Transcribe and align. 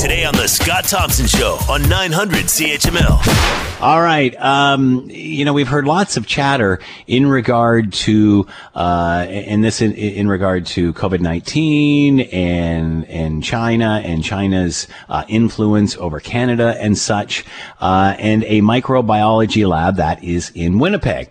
Today 0.00 0.24
on 0.24 0.34
The 0.34 0.46
Scott 0.46 0.84
Thompson 0.84 1.26
Show 1.26 1.58
on 1.68 1.86
900 1.86 2.46
CHML. 2.46 3.82
All 3.82 4.00
right. 4.00 4.34
Um, 4.42 5.10
you 5.10 5.44
know, 5.44 5.52
we've 5.52 5.68
heard 5.68 5.86
lots 5.86 6.16
of 6.16 6.26
chatter 6.26 6.80
in 7.06 7.26
regard 7.26 7.92
to, 7.92 8.46
uh, 8.74 9.26
and 9.28 9.62
this 9.62 9.82
in, 9.82 9.92
in 9.92 10.26
regard 10.26 10.64
to 10.68 10.94
COVID-19 10.94 12.32
and, 12.32 13.04
and 13.10 13.44
China 13.44 14.00
and 14.02 14.24
China's, 14.24 14.88
uh, 15.10 15.24
influence 15.28 15.98
over 15.98 16.18
Canada 16.18 16.78
and 16.80 16.96
such, 16.96 17.44
uh, 17.82 18.16
and 18.18 18.42
a 18.44 18.62
microbiology 18.62 19.68
lab 19.68 19.96
that 19.96 20.24
is 20.24 20.50
in 20.54 20.78
Winnipeg. 20.78 21.30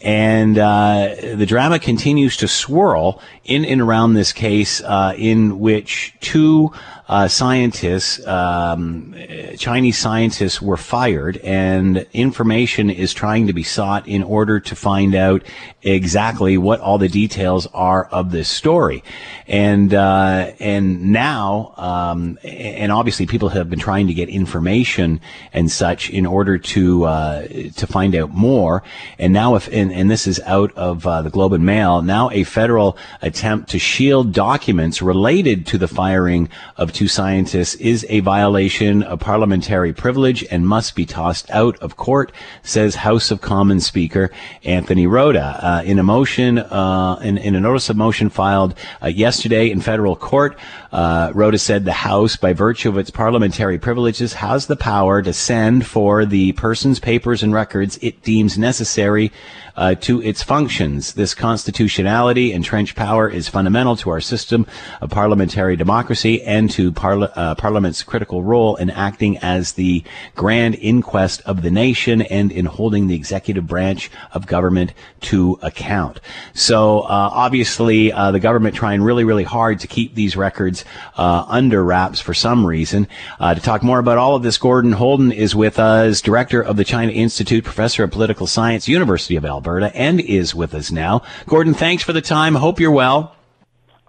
And 0.00 0.56
uh, 0.56 1.16
the 1.34 1.46
drama 1.46 1.78
continues 1.78 2.38
to 2.38 2.48
swirl 2.48 3.20
in 3.44 3.64
and 3.64 3.80
around 3.80 4.14
this 4.14 4.32
case, 4.32 4.80
uh, 4.82 5.14
in 5.18 5.58
which 5.58 6.14
two 6.20 6.72
uh, 7.08 7.28
scientists, 7.28 8.24
um, 8.26 9.14
Chinese 9.56 9.96
scientists, 9.96 10.60
were 10.60 10.76
fired, 10.76 11.36
and 11.38 12.04
information 12.12 12.90
is 12.90 13.14
trying 13.14 13.46
to 13.46 13.52
be 13.52 13.62
sought 13.62 14.08
in 14.08 14.24
order 14.24 14.58
to 14.58 14.74
find 14.74 15.14
out 15.14 15.44
exactly 15.82 16.58
what 16.58 16.80
all 16.80 16.98
the 16.98 17.08
details 17.08 17.68
are 17.72 18.06
of 18.06 18.32
this 18.32 18.48
story. 18.48 19.04
And 19.46 19.94
uh, 19.94 20.52
and 20.58 21.12
now, 21.12 21.74
um, 21.76 22.40
and 22.42 22.90
obviously, 22.90 23.26
people 23.26 23.50
have 23.50 23.70
been 23.70 23.78
trying 23.78 24.08
to 24.08 24.14
get 24.14 24.28
information 24.28 25.20
and 25.52 25.70
such 25.70 26.10
in 26.10 26.26
order 26.26 26.58
to 26.58 27.04
uh, 27.04 27.46
to 27.76 27.86
find 27.86 28.16
out 28.16 28.30
more. 28.30 28.82
And 29.16 29.32
now, 29.32 29.54
if 29.54 29.68
and, 29.72 29.92
and 29.92 30.10
this 30.10 30.26
is 30.26 30.40
out 30.40 30.76
of 30.76 31.06
uh, 31.06 31.22
the 31.22 31.30
Globe 31.30 31.52
and 31.52 31.64
Mail, 31.64 32.02
now 32.02 32.30
a 32.30 32.42
federal 32.42 32.98
attempt 33.22 33.70
to 33.70 33.78
shield 33.78 34.32
documents 34.32 35.00
related 35.00 35.66
to 35.68 35.78
the 35.78 35.86
firing 35.86 36.48
of 36.76 36.92
two 36.96 37.06
scientists 37.06 37.74
is 37.74 38.06
a 38.08 38.20
violation 38.20 39.02
of 39.02 39.20
parliamentary 39.20 39.92
privilege 39.92 40.42
and 40.50 40.66
must 40.66 40.94
be 40.94 41.04
tossed 41.04 41.50
out 41.50 41.76
of 41.80 41.98
court, 41.98 42.32
says 42.62 42.94
House 42.94 43.30
of 43.30 43.42
Commons 43.42 43.84
Speaker 43.84 44.30
Anthony 44.64 45.06
Rota. 45.06 45.60
Uh, 45.62 45.82
in 45.84 45.98
a 45.98 46.02
motion, 46.02 46.58
uh, 46.58 47.20
in, 47.22 47.36
in, 47.36 47.54
a 47.54 47.60
notice 47.60 47.90
of 47.90 47.98
motion 47.98 48.30
filed 48.30 48.74
uh, 49.02 49.08
yesterday 49.08 49.70
in 49.70 49.82
federal 49.82 50.16
court, 50.16 50.58
uh, 50.90 51.30
Rota 51.34 51.58
said 51.58 51.84
the 51.84 51.92
House, 51.92 52.36
by 52.36 52.54
virtue 52.54 52.88
of 52.88 52.96
its 52.96 53.10
parliamentary 53.10 53.78
privileges, 53.78 54.32
has 54.32 54.66
the 54.66 54.76
power 54.76 55.20
to 55.20 55.34
send 55.34 55.86
for 55.86 56.24
the 56.24 56.52
person's 56.52 56.98
papers 56.98 57.42
and 57.42 57.52
records 57.52 57.98
it 58.00 58.22
deems 58.22 58.56
necessary 58.56 59.30
uh, 59.76 59.94
to 59.96 60.22
its 60.22 60.42
functions. 60.42 61.12
This 61.12 61.34
constitutionality 61.34 62.52
entrenched 62.52 62.96
power 62.96 63.28
is 63.28 63.48
fundamental 63.48 63.96
to 63.96 64.10
our 64.10 64.20
system 64.20 64.66
of 65.02 65.10
parliamentary 65.10 65.76
democracy 65.76 66.42
and 66.42 66.70
to 66.70 66.85
parla- 66.92 67.32
uh, 67.36 67.54
Parliament's 67.54 68.02
critical 68.02 68.42
role 68.42 68.76
in 68.76 68.90
acting 68.90 69.38
as 69.38 69.72
the 69.72 70.02
grand 70.34 70.74
inquest 70.76 71.42
of 71.42 71.62
the 71.62 71.70
nation 71.70 72.22
and 72.22 72.50
in 72.50 72.64
holding 72.64 73.06
the 73.06 73.14
executive 73.14 73.66
branch 73.66 74.10
of 74.32 74.46
government 74.46 74.92
to 75.20 75.58
account. 75.62 76.20
So 76.54 77.00
uh, 77.00 77.30
obviously, 77.32 78.12
uh, 78.12 78.30
the 78.30 78.40
government 78.40 78.74
trying 78.74 79.02
really, 79.02 79.24
really 79.24 79.44
hard 79.44 79.80
to 79.80 79.86
keep 79.86 80.14
these 80.14 80.36
records 80.36 80.84
uh, 81.16 81.44
under 81.48 81.84
wraps 81.84 82.20
for 82.20 82.34
some 82.34 82.64
reason. 82.64 83.08
Uh, 83.38 83.54
to 83.54 83.60
talk 83.60 83.82
more 83.82 83.98
about 83.98 84.18
all 84.18 84.36
of 84.36 84.42
this, 84.42 84.58
Gordon 84.58 84.94
Houlden 84.94 85.34
is 85.34 85.54
with 85.54 85.78
us, 85.78 86.20
director 86.20 86.62
of 86.62 86.76
the 86.76 86.84
China 86.84 87.12
Institute, 87.12 87.62
professor 87.62 88.04
of 88.04 88.10
political 88.10 88.46
science, 88.46 88.88
University 88.88 89.36
of 89.36 89.44
Alberta. 89.44 89.66
Alberta, 89.66 89.96
and 89.96 90.20
is 90.20 90.54
with 90.54 90.74
us 90.74 90.92
now. 90.92 91.22
Gordon, 91.46 91.74
thanks 91.74 92.02
for 92.02 92.12
the 92.12 92.20
time. 92.20 92.54
Hope 92.54 92.78
you're 92.78 92.90
well. 92.90 93.34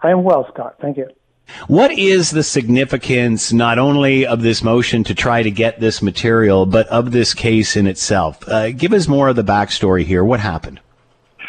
I 0.03 0.11
am 0.11 0.23
well, 0.23 0.47
Scott. 0.53 0.75
Thank 0.79 0.97
you. 0.97 1.07
What 1.67 1.91
is 1.91 2.31
the 2.31 2.43
significance 2.43 3.53
not 3.53 3.79
only 3.79 4.25
of 4.25 4.41
this 4.41 4.63
motion 4.63 5.03
to 5.05 5.15
try 5.15 5.43
to 5.43 5.51
get 5.51 5.79
this 5.79 6.01
material, 6.01 6.65
but 6.65 6.87
of 6.87 7.11
this 7.11 7.33
case 7.33 7.75
in 7.75 7.87
itself? 7.87 8.47
Uh, 8.47 8.71
give 8.71 8.93
us 8.93 9.07
more 9.07 9.29
of 9.29 9.35
the 9.35 9.43
backstory 9.43 10.03
here. 10.03 10.23
What 10.23 10.39
happened? 10.39 10.79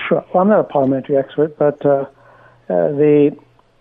Sure. 0.09 0.25
Well, 0.33 0.43
I'm 0.43 0.49
not 0.49 0.61
a 0.61 0.65
parliamentary 0.65 1.17
expert, 1.17 1.59
but 1.59 1.85
uh, 1.85 1.91
uh, 1.91 2.07
the 2.69 3.37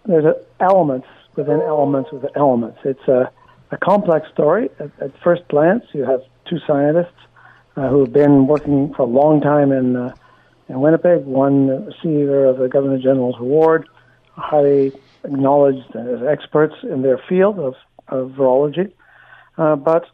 there's 0.06 0.36
elements 0.60 1.08
within 1.36 1.62
elements 1.62 2.12
within 2.12 2.30
elements. 2.36 2.80
It's 2.84 3.08
a, 3.08 3.32
a 3.72 3.78
complex 3.78 4.28
story. 4.32 4.70
At, 4.80 4.92
at 5.02 5.12
first 5.22 5.48
glance, 5.50 5.86
you 5.94 6.04
have 6.04 6.22
two 6.46 6.60
scientists 6.66 7.14
uh, 7.76 7.90
who 7.90 8.02
have 8.02 8.14
been 8.14 8.48
working 8.48 8.94
for 8.94 9.04
a 9.04 9.06
long 9.06 9.42
time 9.42 9.72
in 9.72 9.96
uh, 9.96 10.16
in 10.70 10.82
Winnipeg, 10.82 11.24
one 11.24 11.86
receiver 11.86 12.46
of 12.46 12.58
the 12.58 12.68
Governor 12.68 12.98
General's 12.98 13.40
Award, 13.40 13.88
a 14.36 14.42
highly 14.42 14.92
acknowledged 15.28 15.96
as 15.96 16.20
experts 16.28 16.76
in 16.84 17.02
their 17.02 17.20
field 17.30 17.60
of, 17.60 17.76
of 18.08 18.32
virology. 18.32 18.92
Uh, 19.58 19.76
but 19.76 20.06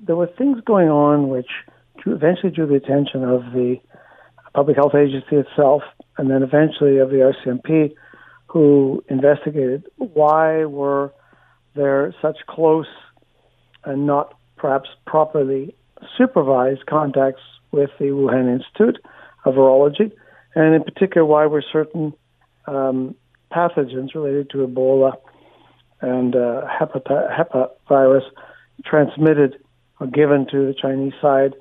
there 0.00 0.16
were 0.16 0.26
things 0.26 0.60
going 0.64 0.88
on 0.88 1.28
which 1.28 1.48
drew, 2.02 2.14
eventually 2.14 2.52
drew 2.52 2.66
the 2.66 2.74
attention 2.74 3.24
of 3.24 3.42
the 3.52 3.76
Public 4.54 4.76
Health 4.76 4.94
Agency 4.94 5.36
itself, 5.36 5.82
and 6.16 6.30
then 6.30 6.42
eventually 6.42 6.98
of 6.98 7.10
the 7.10 7.32
RCMP, 7.46 7.94
who 8.46 9.04
investigated 9.08 9.84
why 9.96 10.64
were 10.64 11.12
there 11.74 12.14
such 12.22 12.38
close 12.48 12.86
and 13.84 14.06
not 14.06 14.34
perhaps 14.56 14.88
properly 15.06 15.74
supervised 16.16 16.86
contacts 16.86 17.42
with 17.70 17.90
the 17.98 18.06
Wuhan 18.06 18.52
Institute 18.52 18.98
of 19.44 19.54
Virology, 19.54 20.10
and 20.54 20.74
in 20.74 20.82
particular, 20.82 21.24
why 21.24 21.44
were 21.46 21.62
certain 21.70 22.14
um, 22.66 23.14
pathogens 23.52 24.14
related 24.14 24.50
to 24.50 24.58
Ebola 24.58 25.12
and 26.00 26.34
uh, 26.34 26.62
Hepa 26.80 27.68
virus 27.88 28.24
transmitted 28.84 29.58
or 30.00 30.06
given 30.06 30.46
to 30.50 30.66
the 30.66 30.74
Chinese 30.80 31.14
side 31.20 31.54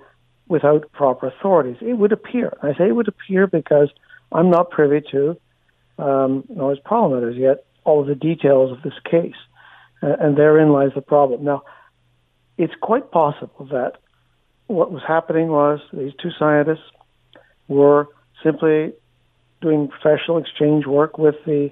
without 0.48 0.92
proper 0.92 1.28
authorities. 1.28 1.78
It 1.82 1.94
would 1.94 2.12
appear. 2.12 2.58
I 2.62 2.74
say 2.78 2.88
it 2.88 2.96
would 2.96 3.08
appear 3.08 3.48
because 3.48 3.90
I'm 4.32 4.50
not 4.50 4.70
privy 4.70 5.02
to, 5.12 5.38
um, 5.98 6.44
nor 6.50 6.74
is 6.74 6.80
Parliament 6.84 7.34
as 7.34 7.40
yet, 7.40 7.66
all 7.84 8.02
of 8.02 8.08
the 8.08 8.16
details 8.16 8.72
of 8.72 8.82
this 8.84 9.00
case. 9.10 9.36
Uh, 10.04 10.16
and 10.20 10.38
therein 10.38 10.72
lies 10.72 10.92
the 10.94 11.02
problem. 11.02 11.44
Now, 11.44 11.64
it's 12.58 12.74
quite 12.82 13.12
possible 13.12 13.68
that 13.72 13.94
what 14.68 14.92
was 14.92 15.02
happening 15.08 15.48
was 15.48 15.80
these 15.94 16.14
two 16.22 16.32
scientists 16.38 16.92
were 17.68 18.08
simply 18.44 18.94
doing 19.66 19.88
professional 19.88 20.38
exchange 20.38 20.86
work 20.86 21.18
with 21.18 21.36
the 21.46 21.72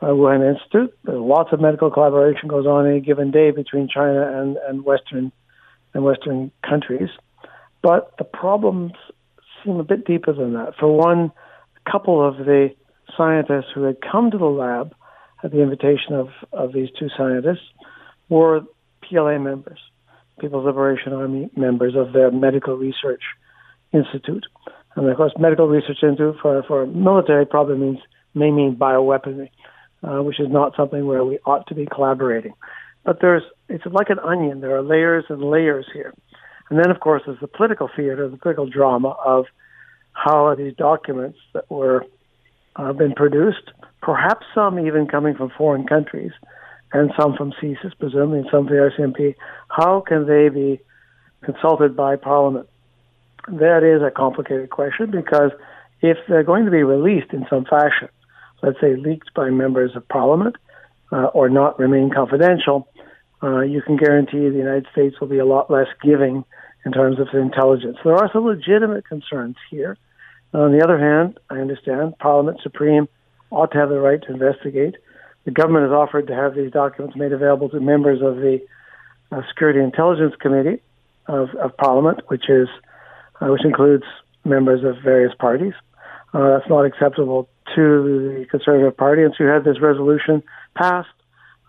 uh, 0.00 0.06
Wuhan 0.06 0.48
Institute. 0.48 0.96
There's 1.02 1.18
lots 1.20 1.52
of 1.52 1.60
medical 1.60 1.90
collaboration 1.90 2.48
goes 2.48 2.64
on 2.64 2.86
any 2.86 3.00
given 3.00 3.32
day 3.32 3.50
between 3.50 3.88
China 3.92 4.40
and, 4.40 4.56
and 4.68 4.84
Western 4.84 5.32
and 5.94 6.04
Western 6.04 6.52
countries, 6.68 7.08
but 7.82 8.12
the 8.18 8.24
problems 8.24 8.92
seem 9.64 9.80
a 9.80 9.84
bit 9.84 10.06
deeper 10.06 10.32
than 10.32 10.52
that. 10.52 10.74
For 10.78 10.86
one, 10.86 11.32
a 11.84 11.90
couple 11.90 12.26
of 12.26 12.36
the 12.36 12.68
scientists 13.16 13.72
who 13.74 13.82
had 13.82 13.96
come 14.00 14.30
to 14.30 14.38
the 14.38 14.44
lab 14.44 14.94
at 15.42 15.50
the 15.50 15.60
invitation 15.60 16.12
of, 16.12 16.28
of 16.52 16.72
these 16.72 16.88
two 16.98 17.08
scientists 17.16 17.66
were 18.28 18.60
PLA 19.02 19.38
members. 19.38 19.80
People's 20.38 20.66
Liberation 20.66 21.12
Army 21.12 21.50
members 21.56 21.94
of 21.96 22.12
their 22.12 22.30
Medical 22.30 22.76
Research 22.76 23.22
Institute. 23.92 24.44
And 24.98 25.08
of 25.08 25.16
course, 25.16 25.32
Medical 25.38 25.68
Research 25.68 25.98
Institute 26.02 26.36
for, 26.42 26.62
for 26.64 26.84
military 26.86 27.46
probably 27.46 27.76
means 27.76 27.98
may 28.34 28.50
mean 28.50 28.74
bioweaponry, 28.76 29.50
uh, 30.02 30.22
which 30.24 30.40
is 30.40 30.48
not 30.50 30.74
something 30.76 31.06
where 31.06 31.24
we 31.24 31.38
ought 31.46 31.66
to 31.68 31.74
be 31.74 31.86
collaborating. 31.86 32.54
But 33.04 33.20
there's 33.20 33.44
it's 33.68 33.86
like 33.86 34.10
an 34.10 34.18
onion. 34.18 34.60
There 34.60 34.76
are 34.76 34.82
layers 34.82 35.24
and 35.28 35.42
layers 35.42 35.86
here. 35.92 36.12
And 36.68 36.78
then, 36.78 36.90
of 36.90 36.98
course, 36.98 37.22
there's 37.24 37.38
the 37.40 37.46
political 37.46 37.88
theater, 37.94 38.28
the 38.28 38.36
political 38.36 38.68
drama 38.68 39.16
of 39.24 39.46
how 40.12 40.52
these 40.56 40.74
documents 40.74 41.38
that 41.54 41.70
were 41.70 42.04
uh, 42.74 42.92
been 42.92 43.14
produced, 43.14 43.70
perhaps 44.02 44.46
some 44.52 44.80
even 44.84 45.06
coming 45.06 45.36
from 45.36 45.50
foreign 45.56 45.86
countries, 45.86 46.32
and 46.92 47.12
some 47.18 47.36
from 47.36 47.52
CSIS, 47.52 47.92
presumably, 47.98 48.40
and 48.40 48.48
some 48.50 48.66
from 48.66 48.76
the 48.76 48.90
RCMP, 48.98 49.34
how 49.68 50.00
can 50.00 50.26
they 50.26 50.48
be 50.48 50.80
consulted 51.44 51.96
by 51.96 52.16
Parliament? 52.16 52.68
That 53.46 53.82
is 53.82 54.02
a 54.02 54.10
complicated 54.10 54.70
question 54.70 55.10
because 55.10 55.52
if 56.00 56.18
they're 56.28 56.42
going 56.42 56.64
to 56.64 56.70
be 56.70 56.82
released 56.82 57.32
in 57.32 57.46
some 57.48 57.64
fashion, 57.64 58.08
let's 58.62 58.80
say 58.80 58.96
leaked 58.96 59.32
by 59.34 59.50
members 59.50 59.94
of 59.96 60.06
Parliament 60.08 60.56
uh, 61.12 61.26
or 61.26 61.48
not 61.48 61.78
remain 61.78 62.10
confidential, 62.10 62.88
uh, 63.42 63.60
you 63.60 63.80
can 63.82 63.96
guarantee 63.96 64.48
the 64.48 64.58
United 64.58 64.86
States 64.92 65.20
will 65.20 65.28
be 65.28 65.38
a 65.38 65.46
lot 65.46 65.70
less 65.70 65.86
giving 66.02 66.44
in 66.84 66.92
terms 66.92 67.18
of 67.18 67.28
intelligence. 67.32 67.96
There 68.04 68.16
are 68.16 68.30
some 68.32 68.44
legitimate 68.44 69.06
concerns 69.06 69.56
here. 69.70 69.96
On 70.52 70.72
the 70.72 70.82
other 70.82 70.98
hand, 70.98 71.38
I 71.50 71.56
understand 71.58 72.18
Parliament 72.18 72.60
Supreme 72.62 73.08
ought 73.50 73.70
to 73.72 73.78
have 73.78 73.88
the 73.88 74.00
right 74.00 74.20
to 74.22 74.32
investigate 74.32 74.96
the 75.48 75.54
government 75.54 75.84
has 75.84 75.92
offered 75.92 76.26
to 76.26 76.34
have 76.34 76.54
these 76.54 76.70
documents 76.70 77.16
made 77.16 77.32
available 77.32 77.70
to 77.70 77.80
members 77.80 78.20
of 78.20 78.36
the 78.36 78.60
uh, 79.32 79.40
Security 79.48 79.80
Intelligence 79.80 80.34
Committee 80.38 80.82
of, 81.26 81.54
of 81.54 81.74
Parliament, 81.78 82.20
which 82.28 82.50
is 82.50 82.68
which 83.40 83.64
includes 83.64 84.04
members 84.44 84.84
of 84.84 85.02
various 85.02 85.34
parties. 85.38 85.74
Uh, 86.32 86.58
that's 86.58 86.68
not 86.68 86.84
acceptable 86.84 87.48
to 87.74 88.38
the 88.38 88.46
Conservative 88.50 88.96
Party, 88.96 89.22
and 89.22 89.34
so 89.36 89.44
you 89.44 89.50
had 89.50 89.64
this 89.64 89.80
resolution 89.80 90.42
passed 90.74 91.08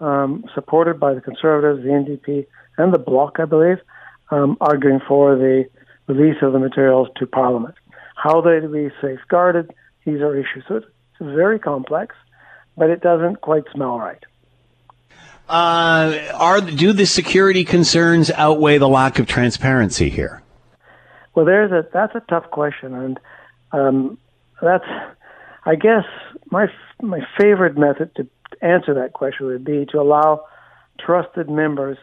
um, 0.01 0.45
supported 0.54 1.00
by 1.00 1.13
the 1.13 1.21
Conservatives, 1.21 1.83
the 1.83 1.89
NDP, 1.89 2.45
and 2.77 2.94
the 2.94 3.00
Bloc, 3.00 3.38
I 3.39 3.45
believe, 3.45 3.77
um, 4.31 4.57
arguing 4.62 5.00
for 5.07 5.36
the 5.36 5.66
release 6.07 6.38
of 6.42 6.54
the 6.54 6.60
materials 6.60 7.07
to 7.18 7.25
Parliament. 7.25 7.75
How 8.16 8.42
they 8.42 8.60
to 8.60 8.68
be 8.68 8.89
safeguarded, 9.01 9.71
these 10.06 10.21
are 10.21 10.36
issues. 10.36 10.63
So 10.68 10.75
it's 10.75 10.88
very 11.19 11.60
complex, 11.60 12.16
but 12.77 12.89
it 12.89 13.01
doesn't 13.01 13.42
quite 13.42 13.63
smell 13.74 13.98
right. 14.00 14.24
Uh, 15.48 16.30
are 16.36 16.62
do 16.62 16.94
the 16.94 17.06
security 17.06 17.63
concerns 17.63 18.30
outweigh 18.31 18.77
the 18.77 18.88
lack 18.88 19.18
of 19.18 19.25
transparency 19.25 20.10
here? 20.10 20.44
Well, 21.40 21.46
there's 21.46 21.72
a 21.72 21.88
that's 21.94 22.16
a 22.16 22.24
tough 22.30 22.52
question, 22.52 22.94
and 22.94 23.18
um, 23.72 24.18
that's 24.62 24.84
I 25.64 25.76
guess 25.76 26.04
my 26.52 26.68
my 27.02 27.22
favorite 27.40 27.78
method 27.78 28.14
to 28.16 28.28
answer 28.62 28.94
that 28.96 29.14
question 29.14 29.46
would 29.46 29.64
be 29.64 29.86
to 29.94 30.02
allow 30.02 30.44
trusted 31.00 31.50
members 31.50 31.98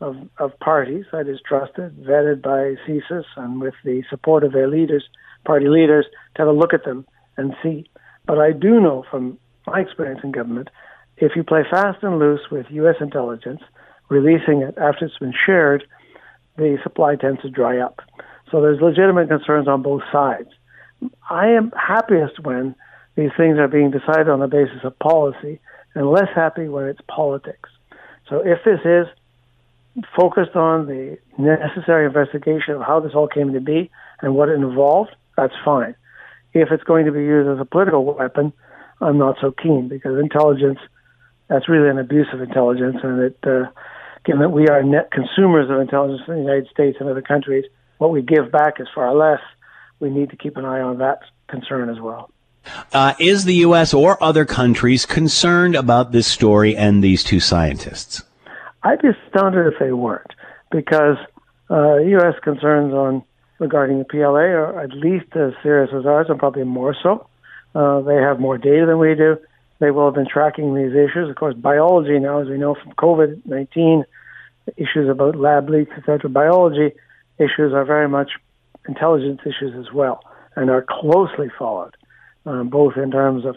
of 0.00 0.14
of 0.38 0.56
parties, 0.60 1.06
that 1.10 1.26
is 1.26 1.40
trusted, 1.44 1.96
vetted 2.04 2.40
by 2.40 2.76
CSIS, 2.86 3.24
and 3.36 3.60
with 3.60 3.74
the 3.84 4.04
support 4.08 4.44
of 4.44 4.52
their 4.52 4.68
leaders, 4.68 5.08
party 5.44 5.66
leaders, 5.66 6.06
to 6.36 6.42
have 6.42 6.48
a 6.48 6.52
look 6.52 6.72
at 6.72 6.84
them 6.84 7.04
and 7.36 7.56
see. 7.60 7.84
But 8.26 8.38
I 8.38 8.52
do 8.52 8.80
know 8.80 9.04
from 9.10 9.38
my 9.66 9.80
experience 9.80 10.20
in 10.22 10.30
government 10.30 10.68
if 11.16 11.32
you 11.34 11.42
play 11.42 11.64
fast 11.68 12.04
and 12.04 12.20
loose 12.20 12.42
with 12.48 12.66
U.S. 12.70 12.94
intelligence, 13.00 13.60
releasing 14.08 14.62
it 14.62 14.78
after 14.78 15.06
it's 15.06 15.18
been 15.18 15.34
shared, 15.34 15.82
the 16.56 16.78
supply 16.84 17.16
tends 17.16 17.42
to 17.42 17.50
dry 17.50 17.78
up. 17.78 18.02
So 18.50 18.60
there's 18.60 18.80
legitimate 18.80 19.28
concerns 19.28 19.68
on 19.68 19.82
both 19.82 20.02
sides. 20.10 20.48
I 21.30 21.48
am 21.48 21.72
happiest 21.72 22.40
when 22.40 22.74
these 23.14 23.30
things 23.36 23.58
are 23.58 23.68
being 23.68 23.90
decided 23.90 24.28
on 24.28 24.40
the 24.40 24.46
basis 24.46 24.84
of 24.84 24.98
policy 24.98 25.60
and 25.94 26.10
less 26.10 26.28
happy 26.34 26.68
when 26.68 26.86
it's 26.86 27.00
politics. 27.08 27.70
So 28.28 28.42
if 28.44 28.58
this 28.64 28.80
is 28.84 29.06
focused 30.16 30.54
on 30.54 30.86
the 30.86 31.18
necessary 31.38 32.06
investigation 32.06 32.74
of 32.74 32.82
how 32.82 33.00
this 33.00 33.12
all 33.14 33.28
came 33.28 33.52
to 33.52 33.60
be 33.60 33.90
and 34.20 34.34
what 34.34 34.48
it 34.48 34.54
involved, 34.54 35.10
that's 35.36 35.54
fine. 35.64 35.94
If 36.54 36.70
it's 36.70 36.84
going 36.84 37.06
to 37.06 37.12
be 37.12 37.20
used 37.20 37.48
as 37.48 37.60
a 37.60 37.64
political 37.64 38.04
weapon, 38.04 38.52
I'm 39.00 39.18
not 39.18 39.36
so 39.40 39.50
keen 39.50 39.88
because 39.88 40.18
intelligence– 40.18 40.78
that's 41.48 41.68
really 41.68 41.88
an 41.88 41.98
abuse 41.98 42.28
of 42.32 42.40
intelligence, 42.40 42.98
and 43.02 43.18
that 43.18 43.46
uh, 43.46 43.70
given 44.24 44.42
that 44.42 44.50
we 44.50 44.68
are 44.68 44.82
net 44.82 45.10
consumers 45.10 45.70
of 45.70 45.80
intelligence 45.80 46.22
in 46.28 46.34
the 46.34 46.40
United 46.40 46.68
States 46.68 46.98
and 47.00 47.08
other 47.08 47.22
countries, 47.22 47.64
what 47.98 48.10
we 48.10 48.22
give 48.22 48.50
back 48.50 48.80
is 48.80 48.88
far 48.94 49.14
less. 49.14 49.40
We 50.00 50.10
need 50.10 50.30
to 50.30 50.36
keep 50.36 50.56
an 50.56 50.64
eye 50.64 50.80
on 50.80 50.98
that 50.98 51.20
concern 51.48 51.90
as 51.90 52.00
well. 52.00 52.30
Uh, 52.92 53.14
is 53.18 53.44
the 53.44 53.54
U.S. 53.56 53.94
or 53.94 54.22
other 54.22 54.44
countries 54.44 55.06
concerned 55.06 55.74
about 55.74 56.12
this 56.12 56.26
story 56.26 56.76
and 56.76 57.02
these 57.02 57.24
two 57.24 57.40
scientists? 57.40 58.22
I'd 58.82 59.02
be 59.02 59.08
astounded 59.08 59.72
if 59.72 59.78
they 59.78 59.92
weren't, 59.92 60.32
because 60.70 61.16
uh, 61.70 61.96
U.S. 61.96 62.34
concerns 62.42 62.92
on 62.92 63.22
regarding 63.58 63.98
the 63.98 64.04
PLA 64.04 64.54
are 64.54 64.80
at 64.80 64.92
least 64.92 65.34
as 65.34 65.52
serious 65.62 65.90
as 65.92 66.06
ours, 66.06 66.26
and 66.28 66.38
probably 66.38 66.64
more 66.64 66.94
so. 67.02 67.26
Uh, 67.74 68.00
they 68.00 68.16
have 68.16 68.38
more 68.38 68.58
data 68.58 68.86
than 68.86 68.98
we 68.98 69.14
do. 69.14 69.36
They 69.80 69.90
will 69.90 70.06
have 70.06 70.14
been 70.14 70.28
tracking 70.28 70.74
these 70.74 70.92
issues. 70.92 71.28
Of 71.28 71.36
course, 71.36 71.54
biology 71.54 72.18
now, 72.18 72.40
as 72.40 72.48
we 72.48 72.58
know 72.58 72.74
from 72.74 72.92
COVID 72.92 73.46
19, 73.46 74.04
issues 74.76 75.08
about 75.08 75.36
lab 75.36 75.68
leaks, 75.68 75.92
etc., 75.96 76.28
biology 76.30 76.92
issues 77.38 77.72
are 77.72 77.84
very 77.84 78.08
much 78.08 78.32
intelligence 78.88 79.40
issues 79.42 79.74
as 79.78 79.92
well 79.92 80.20
and 80.56 80.70
are 80.70 80.84
closely 80.88 81.50
followed, 81.58 81.96
um, 82.46 82.68
both 82.68 82.96
in 82.96 83.10
terms 83.10 83.44
of 83.44 83.56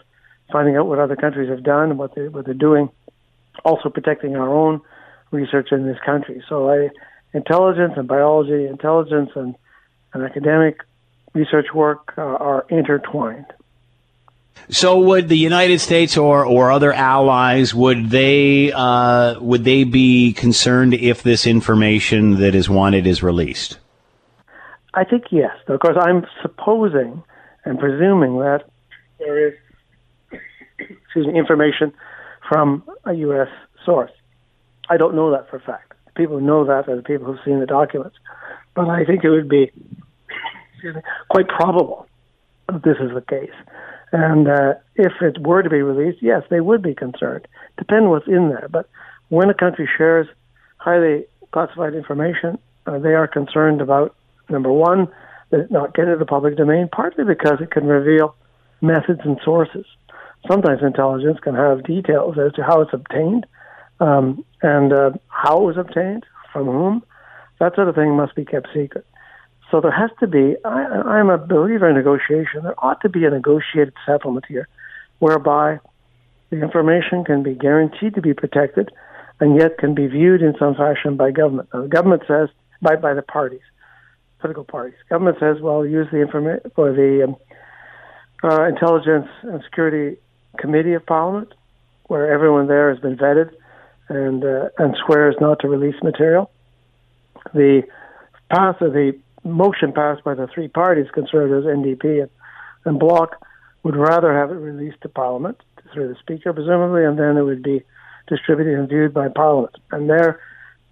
finding 0.52 0.76
out 0.76 0.86
what 0.86 0.98
other 0.98 1.16
countries 1.16 1.48
have 1.48 1.64
done, 1.64 1.90
and 1.90 1.98
what, 1.98 2.14
they, 2.14 2.28
what 2.28 2.44
they're 2.44 2.54
doing, 2.54 2.90
also 3.64 3.88
protecting 3.88 4.36
our 4.36 4.52
own 4.52 4.80
research 5.30 5.72
in 5.72 5.86
this 5.86 5.98
country. 6.04 6.42
So, 6.48 6.70
I, 6.70 6.90
intelligence 7.32 7.94
and 7.96 8.06
biology, 8.06 8.66
intelligence 8.66 9.30
and, 9.34 9.54
and 10.12 10.22
academic 10.22 10.80
research 11.34 11.66
work 11.74 12.12
uh, 12.18 12.20
are 12.20 12.66
intertwined. 12.68 13.46
So 14.68 15.00
would 15.00 15.28
the 15.28 15.36
United 15.36 15.80
States 15.80 16.16
or, 16.16 16.46
or 16.46 16.70
other 16.70 16.92
allies 16.92 17.74
would 17.74 18.10
they 18.10 18.72
uh, 18.72 19.38
would 19.40 19.64
they 19.64 19.84
be 19.84 20.32
concerned 20.32 20.94
if 20.94 21.22
this 21.22 21.46
information 21.46 22.36
that 22.40 22.54
is 22.54 22.70
wanted 22.70 23.06
is 23.06 23.22
released? 23.22 23.78
I 24.94 25.04
think 25.04 25.24
yes. 25.30 25.52
Of 25.68 25.80
course, 25.80 25.96
I'm 26.00 26.26
supposing 26.42 27.22
and 27.64 27.78
presuming 27.78 28.38
that 28.38 28.64
there 29.18 29.48
is 29.48 29.54
excuse 30.78 31.26
me 31.26 31.38
information 31.38 31.92
from 32.48 32.82
a 33.04 33.14
U.S. 33.14 33.48
source. 33.84 34.10
I 34.88 34.96
don't 34.96 35.14
know 35.14 35.30
that 35.30 35.48
for 35.48 35.56
a 35.56 35.60
fact. 35.60 35.92
People 36.14 36.38
who 36.38 36.44
know 36.44 36.64
that 36.64 36.88
are 36.88 36.96
the 36.96 37.02
people 37.02 37.26
who've 37.26 37.44
seen 37.44 37.60
the 37.60 37.66
documents, 37.66 38.16
but 38.74 38.88
I 38.88 39.04
think 39.04 39.24
it 39.24 39.30
would 39.30 39.48
be 39.48 39.70
me, 40.82 41.02
quite 41.28 41.48
probable 41.48 42.06
that 42.68 42.82
this 42.82 42.96
is 43.00 43.12
the 43.14 43.22
case. 43.22 43.52
And 44.12 44.46
uh, 44.46 44.74
if 44.94 45.12
it 45.22 45.40
were 45.40 45.62
to 45.62 45.70
be 45.70 45.82
released, 45.82 46.22
yes, 46.22 46.42
they 46.50 46.60
would 46.60 46.82
be 46.82 46.94
concerned. 46.94 47.48
Depend 47.78 48.10
what's 48.10 48.28
in 48.28 48.50
there. 48.50 48.68
But 48.70 48.88
when 49.28 49.48
a 49.48 49.54
country 49.54 49.88
shares 49.96 50.26
highly 50.76 51.24
classified 51.52 51.94
information, 51.94 52.58
uh, 52.86 52.98
they 52.98 53.14
are 53.14 53.26
concerned 53.26 53.80
about 53.80 54.14
number 54.50 54.70
one, 54.70 55.08
that 55.50 55.60
it 55.60 55.70
not 55.70 55.94
get 55.94 56.06
into 56.06 56.18
the 56.18 56.26
public 56.26 56.56
domain, 56.56 56.88
partly 56.92 57.24
because 57.24 57.58
it 57.60 57.70
can 57.70 57.86
reveal 57.86 58.34
methods 58.82 59.20
and 59.24 59.38
sources. 59.44 59.86
Sometimes 60.46 60.82
intelligence 60.82 61.38
can 61.40 61.54
have 61.54 61.84
details 61.84 62.36
as 62.38 62.52
to 62.54 62.62
how 62.62 62.80
it's 62.80 62.92
obtained 62.92 63.46
um, 64.00 64.44
and 64.60 64.92
uh, 64.92 65.10
how 65.28 65.62
it 65.62 65.64
was 65.64 65.76
obtained, 65.78 66.26
from 66.52 66.66
whom. 66.66 67.02
That 67.60 67.74
sort 67.76 67.88
of 67.88 67.94
thing 67.94 68.16
must 68.16 68.34
be 68.34 68.44
kept 68.44 68.68
secret. 68.74 69.06
So 69.72 69.80
there 69.80 69.90
has 69.90 70.10
to 70.20 70.26
be, 70.26 70.54
I, 70.66 70.68
I'm 70.68 71.30
a 71.30 71.38
believer 71.38 71.88
in 71.88 71.96
negotiation. 71.96 72.62
There 72.62 72.74
ought 72.84 73.00
to 73.00 73.08
be 73.08 73.24
a 73.24 73.30
negotiated 73.30 73.94
settlement 74.04 74.44
here 74.46 74.68
whereby 75.18 75.80
the 76.50 76.62
information 76.62 77.24
can 77.24 77.42
be 77.42 77.54
guaranteed 77.54 78.14
to 78.14 78.20
be 78.20 78.34
protected 78.34 78.90
and 79.40 79.58
yet 79.58 79.78
can 79.78 79.94
be 79.94 80.06
viewed 80.06 80.42
in 80.42 80.54
some 80.58 80.74
fashion 80.74 81.16
by 81.16 81.30
government. 81.30 81.70
Now, 81.72 81.82
the 81.82 81.88
government 81.88 82.22
says, 82.28 82.50
by, 82.82 82.96
by 82.96 83.14
the 83.14 83.22
parties, 83.22 83.62
political 84.40 84.64
parties. 84.64 84.98
Government 85.08 85.38
says, 85.40 85.56
well, 85.62 85.86
use 85.86 86.06
the 86.12 86.20
information 86.20 86.70
for 86.74 86.92
the 86.92 87.24
um, 87.24 87.36
uh, 88.44 88.64
Intelligence 88.64 89.28
and 89.42 89.62
Security 89.64 90.20
Committee 90.58 90.92
of 90.92 91.06
Parliament, 91.06 91.54
where 92.08 92.30
everyone 92.30 92.66
there 92.68 92.92
has 92.92 93.00
been 93.00 93.16
vetted 93.16 93.50
and 94.08 94.44
uh, 94.44 94.68
and 94.76 94.94
swears 95.06 95.34
not 95.40 95.60
to 95.60 95.68
release 95.68 95.94
material. 96.02 96.50
The 97.54 97.84
path 98.50 98.82
of 98.82 98.92
the 98.92 99.18
motion 99.44 99.92
passed 99.92 100.24
by 100.24 100.34
the 100.34 100.46
three 100.52 100.68
parties, 100.68 101.06
Conservatives, 101.12 101.66
NDP, 101.66 102.22
and, 102.22 102.30
and 102.84 102.98
Bloc, 102.98 103.36
would 103.82 103.96
rather 103.96 104.32
have 104.32 104.50
it 104.50 104.54
released 104.54 105.00
to 105.02 105.08
Parliament 105.08 105.58
through 105.92 106.08
the 106.08 106.18
Speaker, 106.20 106.52
presumably, 106.52 107.04
and 107.04 107.18
then 107.18 107.36
it 107.36 107.42
would 107.42 107.62
be 107.62 107.82
distributed 108.28 108.78
and 108.78 108.88
viewed 108.88 109.12
by 109.12 109.28
Parliament. 109.28 109.74
And 109.90 110.08
there, 110.08 110.40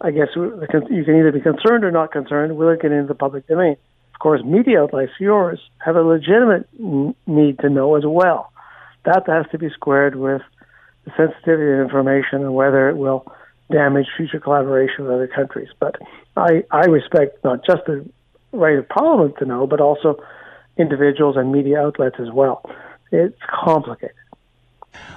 I 0.00 0.10
guess 0.10 0.28
you 0.34 1.04
can 1.04 1.16
either 1.16 1.32
be 1.32 1.40
concerned 1.40 1.84
or 1.84 1.90
not 1.90 2.12
concerned. 2.12 2.56
Will 2.56 2.70
it 2.70 2.82
get 2.82 2.92
into 2.92 3.06
the 3.06 3.14
public 3.14 3.46
domain? 3.46 3.76
Of 4.14 4.20
course, 4.20 4.42
media 4.44 4.82
outlets, 4.82 5.12
yours, 5.18 5.60
have 5.78 5.96
a 5.96 6.02
legitimate 6.02 6.68
need 7.26 7.58
to 7.60 7.70
know 7.70 7.94
as 7.96 8.04
well. 8.04 8.52
That 9.04 9.22
has 9.26 9.46
to 9.52 9.58
be 9.58 9.70
squared 9.70 10.16
with 10.16 10.42
the 11.04 11.12
sensitivity 11.16 11.72
of 11.72 11.80
information 11.80 12.42
and 12.42 12.54
whether 12.54 12.90
it 12.90 12.96
will 12.96 13.24
damage 13.70 14.06
future 14.16 14.40
collaboration 14.40 15.04
with 15.04 15.12
other 15.12 15.28
countries. 15.28 15.68
But 15.78 15.96
I, 16.36 16.64
I 16.70 16.86
respect 16.86 17.42
not 17.44 17.64
just 17.64 17.86
the 17.86 18.04
right 18.52 18.78
of 18.78 18.88
Parliament 18.88 19.36
to 19.38 19.44
know, 19.44 19.66
but 19.66 19.80
also 19.80 20.22
individuals 20.76 21.36
and 21.36 21.52
media 21.52 21.80
outlets 21.80 22.16
as 22.18 22.30
well. 22.32 22.68
It's 23.12 23.36
complicated. 23.48 24.16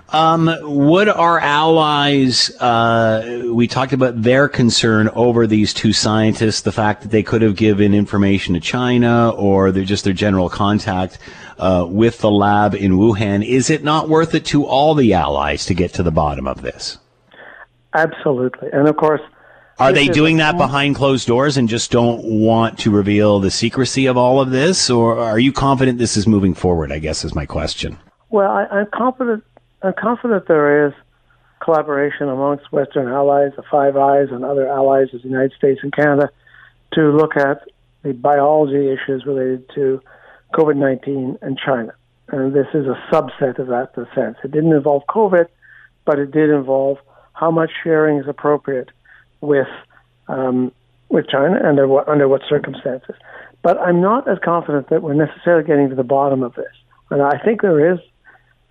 Um, 0.10 0.56
would 0.62 1.10
our 1.10 1.40
allies, 1.40 2.52
uh, 2.58 3.50
we 3.52 3.68
talked 3.68 3.94
about 3.94 4.22
their 4.22 4.48
concern 4.48 5.10
over 5.10 5.48
these 5.48 5.74
two 5.74 5.92
scientists, 5.92 6.62
the 6.62 6.72
fact 6.72 7.02
that 7.02 7.10
they 7.10 7.24
could 7.24 7.42
have 7.42 7.56
given 7.56 7.96
information 7.96 8.54
to 8.54 8.60
China 8.60 9.32
or 9.32 9.72
they're 9.72 9.84
just 9.84 10.04
their 10.04 10.14
general 10.14 10.50
contact 10.50 11.18
uh, 11.58 11.86
with 11.90 12.20
the 12.20 12.30
lab 12.30 12.76
in 12.76 12.94
Wuhan. 12.94 13.44
Is 13.44 13.72
it 13.72 13.84
not 13.84 14.08
worth 14.08 14.36
it 14.36 14.46
to 14.46 14.66
all 14.66 14.94
the 14.94 15.14
allies 15.14 15.66
to 15.66 15.74
get 15.74 15.94
to 15.96 16.04
the 16.04 16.12
bottom 16.12 16.48
of 16.48 16.62
this? 16.62 17.00
Absolutely. 17.96 18.70
And 18.72 18.88
of 18.88 18.98
course, 18.98 19.22
are 19.84 19.94
they 19.94 20.08
doing 20.08 20.38
that 20.38 20.58
behind 20.58 20.96
closed 20.96 21.28
doors 21.28 21.58
and 21.58 21.68
just 21.68 21.92
don't 21.92 22.24
want 22.24 22.80
to 22.80 22.92
reveal 22.92 23.40
the 23.40 23.52
secrecy 23.52 24.06
of 24.06 24.18
all 24.18 24.40
of 24.40 24.52
this, 24.52 24.90
or 24.90 25.20
are 25.20 25.40
you 25.40 25.52
confident 25.52 25.98
this 25.98 26.18
is 26.18 26.26
moving 26.26 26.54
forward? 26.54 26.92
I 26.92 27.00
guess 27.00 27.24
is 27.24 27.36
my 27.36 27.46
question. 27.46 27.98
Well, 28.30 28.50
I, 28.50 28.66
I'm 28.66 28.88
confident. 28.94 29.44
I'm 29.82 29.94
confident 29.94 30.48
there 30.48 30.88
is 30.88 30.94
collaboration 31.62 32.30
amongst 32.30 32.72
Western 32.72 33.08
allies, 33.08 33.52
the 33.56 33.64
Five 33.70 33.98
Eyes, 33.98 34.28
and 34.32 34.44
other 34.44 34.68
allies 34.68 35.14
of 35.14 35.22
the 35.22 35.28
United 35.28 35.54
States 35.58 35.80
and 35.84 35.94
Canada 35.94 36.30
to 36.94 37.02
look 37.12 37.36
at 37.36 37.62
the 38.04 38.14
biology 38.14 38.90
issues 38.92 39.26
related 39.26 39.70
to 39.76 40.02
COVID 40.54 40.78
19 40.78 41.38
and 41.42 41.58
China. 41.58 41.94
And 42.30 42.54
this 42.54 42.68
is 42.74 42.86
a 42.86 42.98
subset 43.12 43.60
of 43.60 43.68
that, 43.68 43.92
in 43.98 44.04
a 44.04 44.16
sense. 44.16 44.38
It 44.44 44.52
didn't 44.52 44.74
involve 44.74 45.04
COVID, 45.10 45.48
but 46.06 46.20
it 46.20 46.32
did 46.32 46.50
involve 46.50 46.98
how 47.34 47.52
much 47.52 47.72
sharing 47.84 48.20
is 48.20 48.28
appropriate 48.28 48.90
with 49.44 49.68
um, 50.28 50.72
with 51.10 51.28
China 51.28 51.58
and 51.58 51.68
under 51.68 51.88
what, 51.88 52.08
under 52.08 52.28
what 52.28 52.42
circumstances. 52.50 53.16
But 53.62 53.78
I'm 53.80 54.02
not 54.02 54.28
as 54.28 54.40
confident 54.44 54.90
that 54.90 55.04
we're 55.04 55.14
necessarily 55.14 55.64
getting 55.66 55.90
to 55.90 55.96
the 55.96 56.04
bottom 56.04 56.42
of 56.42 56.56
this. 56.56 56.74
And 57.12 57.22
I 57.22 57.38
think 57.44 57.62
there 57.62 57.94
is 57.94 58.00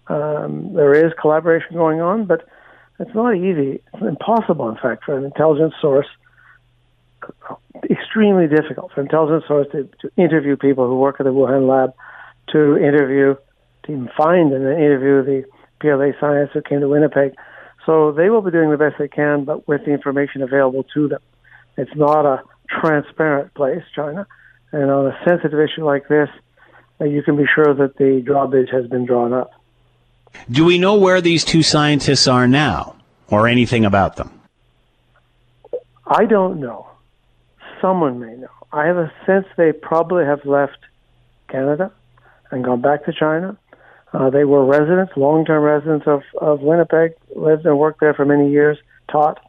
um, 0.09 0.75
there 0.75 0.93
is 0.93 1.13
collaboration 1.21 1.77
going 1.77 2.01
on, 2.01 2.25
but 2.25 2.47
it's 2.99 3.15
not 3.15 3.37
easy. 3.37 3.81
It's 3.95 4.03
impossible, 4.03 4.69
in 4.69 4.77
fact, 4.77 5.05
for 5.05 5.17
an 5.17 5.25
intelligence 5.25 5.75
source. 5.81 6.09
Extremely 7.89 8.49
difficult 8.49 8.93
for 8.93 9.01
an 9.01 9.07
intelligence 9.07 9.45
source 9.47 9.69
to, 9.73 9.89
to 10.01 10.11
interview 10.17 10.57
people 10.57 10.87
who 10.87 10.99
work 10.99 11.17
at 11.21 11.25
the 11.25 11.33
Wuhan 11.33 11.69
lab, 11.69 11.95
to 12.49 12.77
interview, 12.77 13.37
to 13.85 13.93
even 13.93 14.11
find 14.17 14.53
and 14.53 14.65
interview 14.65 15.23
the 15.23 15.45
PLA 15.81 16.19
scientists 16.21 16.55
who 16.55 16.63
came 16.63 16.81
to 16.81 16.89
Winnipeg. 16.89 17.35
So 17.87 18.13
they 18.13 18.31
will 18.31 18.43
be 18.43 18.51
doing 18.51 18.71
the 18.71 18.77
best 18.77 18.97
they 18.99 19.09
can, 19.09 19.45
but 19.45 19.67
with 19.67 19.85
the 19.85 19.91
information 19.93 20.43
available 20.43 20.85
to 20.95 21.09
them. 21.09 21.21
It's 21.77 21.95
not 21.97 22.27
a 22.27 22.43
transparent 22.69 23.55
place, 23.55 23.83
China. 23.95 24.27
And 24.73 24.91
on 24.91 25.07
a 25.07 25.19
sensitive 25.25 25.59
issue 25.59 25.85
like 25.85 26.09
this, 26.09 26.29
uh, 27.01 27.05
you 27.05 27.23
can 27.23 27.37
be 27.37 27.45
sure 27.53 27.75
that 27.75 27.97
the 27.97 28.23
drawbridge 28.25 28.71
has 28.71 28.87
been 28.87 29.05
drawn 29.05 29.33
up. 29.33 29.53
Do 30.51 30.65
we 30.65 30.79
know 30.79 30.95
where 30.95 31.21
these 31.21 31.45
two 31.45 31.63
scientists 31.63 32.27
are 32.27 32.49
now 32.49 32.97
or 33.29 33.49
anything 33.49 33.85
about 33.85 34.17
them? 34.17 34.31
I 36.07 36.25
don't 36.25 36.61
know. 36.61 36.89
Someone 37.81 38.21
may 38.21 38.37
know. 38.37 38.49
I 38.73 38.87
have 38.87 38.97
a 38.97 39.13
sense 39.27 39.47
they 39.57 39.73
probably 39.73 40.25
have 40.25 40.45
left 40.45 40.79
Canada 41.49 41.93
and 42.51 42.65
gone 42.65 42.81
back 42.81 43.05
to 43.05 43.13
China. 43.13 43.59
Uh, 44.13 44.29
they 44.31 44.45
were 44.45 44.65
residents, 44.65 45.13
long-term 45.17 45.63
residents 45.63 46.07
of, 46.07 46.23
of 46.41 46.61
Winnipeg, 46.61 47.13
lived 47.35 47.65
and 47.65 47.79
worked 47.79 48.01
there 48.01 48.13
for 48.13 48.25
many 48.25 48.51
years, 48.51 48.77
taught, 49.11 49.41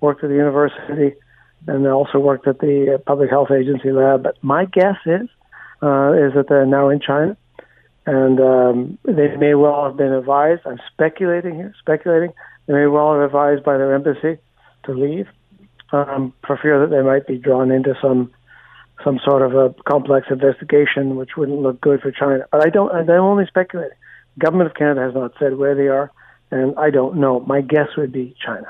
worked 0.00 0.24
at 0.24 0.30
the 0.30 0.36
university, 0.36 1.16
and 1.66 1.86
also 1.86 2.18
worked 2.18 2.48
at 2.48 2.58
the 2.58 2.94
uh, 2.94 2.98
Public 2.98 3.30
Health 3.30 3.50
Agency 3.50 3.92
lab. 3.92 4.22
But 4.22 4.42
my 4.42 4.64
guess 4.64 4.96
is 5.06 5.28
uh, 5.82 6.12
is 6.12 6.34
that 6.34 6.46
they're 6.48 6.66
now 6.66 6.88
in 6.88 7.00
China, 7.00 7.36
and 8.06 8.40
um, 8.40 8.98
they 9.04 9.36
may 9.36 9.54
well 9.54 9.84
have 9.84 9.96
been 9.96 10.12
advised. 10.12 10.62
I'm 10.66 10.80
speculating 10.92 11.54
here, 11.54 11.74
speculating. 11.78 12.32
They 12.66 12.74
may 12.74 12.86
well 12.86 13.14
have 13.14 13.22
advised 13.22 13.62
by 13.62 13.76
their 13.76 13.94
embassy 13.94 14.38
to 14.84 14.92
leave 14.92 15.28
um, 15.92 16.32
for 16.46 16.56
fear 16.56 16.80
that 16.80 16.94
they 16.94 17.02
might 17.02 17.26
be 17.26 17.38
drawn 17.38 17.70
into 17.70 17.94
some 18.00 18.32
some 19.04 19.18
sort 19.24 19.42
of 19.42 19.54
a 19.54 19.74
complex 19.88 20.26
investigation, 20.30 21.16
which 21.16 21.30
wouldn't 21.36 21.60
look 21.60 21.80
good 21.80 22.00
for 22.00 22.10
China. 22.10 22.44
But 22.50 22.66
I 22.66 22.70
don't. 22.70 22.90
I'm 22.90 23.08
only 23.10 23.46
speculating. 23.46 23.96
Government 24.38 24.70
of 24.70 24.76
Canada 24.76 25.02
has 25.02 25.14
not 25.14 25.32
said 25.38 25.56
where 25.56 25.74
they 25.74 25.88
are, 25.88 26.10
and 26.50 26.74
I 26.78 26.90
don't 26.90 27.16
know. 27.16 27.40
My 27.40 27.60
guess 27.60 27.88
would 27.96 28.12
be 28.12 28.34
China. 28.44 28.66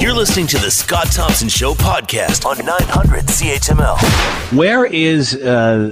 You're 0.00 0.14
listening 0.14 0.48
to 0.48 0.58
the 0.58 0.70
Scott 0.70 1.12
Thompson 1.12 1.48
Show 1.48 1.74
podcast 1.74 2.44
on 2.44 2.58
900 2.58 3.24
CHML. 3.26 4.56
Where 4.56 4.84
is 4.84 5.36
uh, 5.36 5.90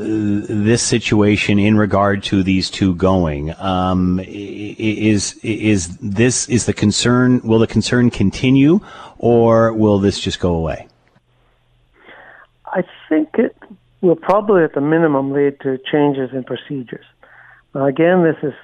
this 0.48 0.82
situation 0.82 1.60
in 1.60 1.76
regard 1.76 2.24
to 2.24 2.42
these 2.42 2.70
two 2.70 2.96
going? 2.96 3.54
Um, 3.60 4.20
is 4.26 5.38
is 5.44 5.96
this 5.98 6.48
is 6.48 6.66
the 6.66 6.72
concern? 6.72 7.40
Will 7.44 7.60
the 7.60 7.68
concern 7.68 8.10
continue, 8.10 8.80
or 9.18 9.72
will 9.72 10.00
this 10.00 10.18
just 10.18 10.40
go 10.40 10.54
away? 10.54 10.88
I 12.72 12.82
think 13.08 13.30
it 13.34 13.56
will 14.00 14.16
probably, 14.16 14.64
at 14.64 14.74
the 14.74 14.80
minimum, 14.80 15.32
lead 15.32 15.60
to 15.60 15.78
changes 15.78 16.30
in 16.32 16.44
procedures. 16.44 17.04
Now, 17.74 17.86
again, 17.86 18.22
this 18.22 18.36
is 18.42 18.54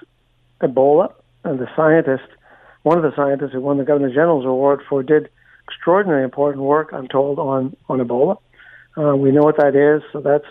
Ebola, 0.61 1.13
and 1.45 1.59
the 1.59 1.69
scientist, 1.77 2.29
one 2.83 2.97
of 2.97 3.03
the 3.03 3.15
scientists 3.15 3.53
who 3.53 3.61
won 3.61 3.79
the 3.79 3.85
Governor 3.85 4.09
General's 4.09 4.47
Award 4.47 4.81
for, 4.89 5.03
did 5.03 5.29
extraordinarily 5.69 6.25
important 6.25 6.63
work, 6.63 6.91
I'm 6.93 7.09
told, 7.09 7.39
on, 7.39 7.77
on 7.89 7.99
Ebola. 7.99 8.39
Uh, 8.97 9.17
we 9.17 9.31
know 9.31 9.43
what 9.43 9.59
that 9.59 9.77
is, 9.77 10.03
so 10.13 10.21
that's, 10.21 10.47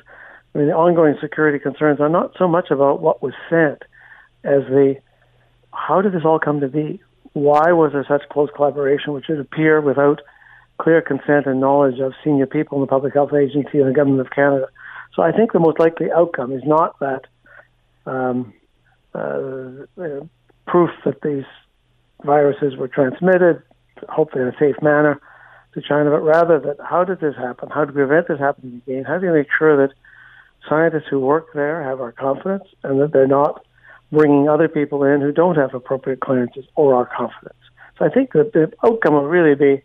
I 0.53 0.57
mean, 0.57 0.67
the 0.67 0.74
ongoing 0.74 1.15
security 1.19 1.59
concerns 1.59 2.00
are 2.00 2.09
not 2.09 2.33
so 2.38 2.47
much 2.47 2.69
about 2.69 3.01
what 3.01 3.24
was 3.24 3.33
sent 3.50 3.83
as 4.43 4.62
the 4.69 4.95
how 5.74 6.01
did 6.01 6.13
this 6.13 6.24
all 6.24 6.39
come 6.39 6.62
to 6.62 6.67
be? 6.67 7.01
Why 7.33 7.74
was 7.74 7.91
there 7.91 8.05
such 8.07 8.29
close 8.29 8.50
collaboration, 8.55 9.13
which 9.13 9.25
would 9.27 9.39
appear 9.39 9.81
without 9.81 10.21
clear 10.77 11.01
consent 11.01 11.46
and 11.46 11.60
knowledge 11.60 12.00
of 12.00 12.13
senior 12.24 12.46
people 12.46 12.77
in 12.77 12.82
the 12.82 12.88
Public 12.88 13.13
Health 13.13 13.34
Agency 13.34 13.79
and 13.79 13.89
the 13.89 13.94
Government 13.94 14.22
of 14.22 14.32
Canada? 14.32 14.67
So 15.15 15.24
I 15.24 15.32
think 15.32 15.53
the 15.53 15.60
most 15.60 15.79
likely 15.79 16.12
outcome 16.12 16.51
is 16.51 16.63
not 16.65 17.00
that 17.00 17.25
um, 18.05 18.53
uh, 19.13 19.86
proof 20.67 20.89
that 21.05 21.22
these 21.22 21.46
viruses 22.24 22.75
were 22.75 22.88
transmitted, 22.88 23.62
hopefully 24.10 24.44
in 24.44 24.50
a 24.50 24.58
safe 24.60 24.75
manner 24.82 25.22
to 25.74 25.82
China, 25.82 26.10
but 26.10 26.22
rather 26.22 26.60
that 26.60 26.77
how 26.84 27.03
did 27.03 27.20
this 27.20 27.36
happen? 27.36 27.70
How 27.70 27.86
do 27.86 27.94
we 27.94 28.05
prevent 28.05 28.27
this 28.27 28.39
happening 28.39 28.82
again? 28.86 29.03
How 29.03 29.17
do 29.17 29.27
you 29.27 29.34
make 29.34 29.48
sure 29.58 29.77
that 29.77 29.94
scientists 30.67 31.08
who 31.10 31.20
work 31.20 31.53
there 31.53 31.84
have 31.84 32.01
our 32.01 32.12
confidence 32.12 32.63
and 32.84 33.00
that 33.01 33.13
they're 33.13 33.27
not 33.27 33.63
bringing 34.12 34.50
other 34.50 34.67
people 34.67 35.03
in 35.03 35.22
who 35.22 35.32
don't 35.32 35.55
have 35.55 35.74
appropriate 35.74 36.22
clearances 36.22 36.65
or 36.75 36.96
our 36.96 37.05
confidence? 37.05 37.60
So 37.98 38.05
I 38.05 38.10
think 38.10 38.34
that 38.34 38.53
the 38.53 38.72
outcome 38.84 39.13
will 39.13 39.27
really 39.27 39.55
be 39.55 39.82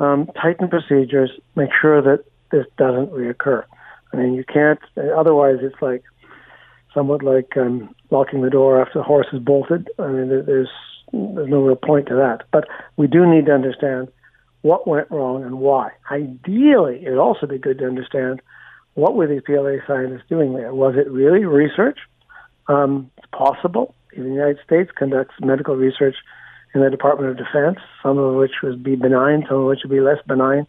um, 0.00 0.28
tighten 0.40 0.68
procedures, 0.68 1.30
make 1.54 1.70
sure 1.80 2.02
that 2.02 2.24
this 2.50 2.66
doesn't 2.76 3.12
reoccur. 3.12 3.64
I 4.12 4.16
mean, 4.16 4.34
you 4.34 4.44
can't, 4.44 4.80
otherwise 5.16 5.58
it's 5.60 5.80
like 5.80 6.02
somewhat 6.92 7.22
like 7.22 7.56
um, 7.56 7.94
locking 8.10 8.42
the 8.42 8.50
door 8.50 8.80
after 8.80 8.98
the 8.98 9.04
horse 9.04 9.28
is 9.32 9.38
bolted. 9.38 9.88
I 9.98 10.08
mean, 10.08 10.28
there's 10.28 10.68
there's 11.12 11.48
no 11.48 11.62
real 11.62 11.76
point 11.76 12.06
to 12.06 12.14
that. 12.14 12.44
But 12.52 12.68
we 12.96 13.06
do 13.06 13.26
need 13.26 13.46
to 13.46 13.52
understand 13.52 14.08
what 14.62 14.86
went 14.86 15.10
wrong 15.10 15.42
and 15.42 15.58
why. 15.58 15.90
Ideally, 16.10 17.02
it'd 17.04 17.18
also 17.18 17.46
be 17.46 17.58
good 17.58 17.78
to 17.78 17.86
understand 17.86 18.40
what 18.94 19.14
were 19.14 19.26
these 19.26 19.42
PLA 19.44 19.76
scientists 19.86 20.28
doing 20.28 20.54
there. 20.54 20.74
Was 20.74 20.94
it 20.96 21.10
really 21.10 21.44
research? 21.44 21.98
Um, 22.68 23.10
it's 23.16 23.26
possible. 23.32 23.94
Even 24.12 24.30
the 24.30 24.34
United 24.34 24.58
States 24.64 24.90
conducts 24.96 25.34
medical 25.40 25.76
research 25.76 26.16
in 26.74 26.80
the 26.80 26.90
Department 26.90 27.30
of 27.30 27.36
Defense, 27.36 27.78
some 28.02 28.18
of 28.18 28.34
which 28.34 28.62
would 28.62 28.82
be 28.82 28.96
benign, 28.96 29.44
some 29.48 29.58
of 29.58 29.66
which 29.66 29.80
would 29.82 29.90
be 29.90 30.00
less 30.00 30.18
benign. 30.26 30.66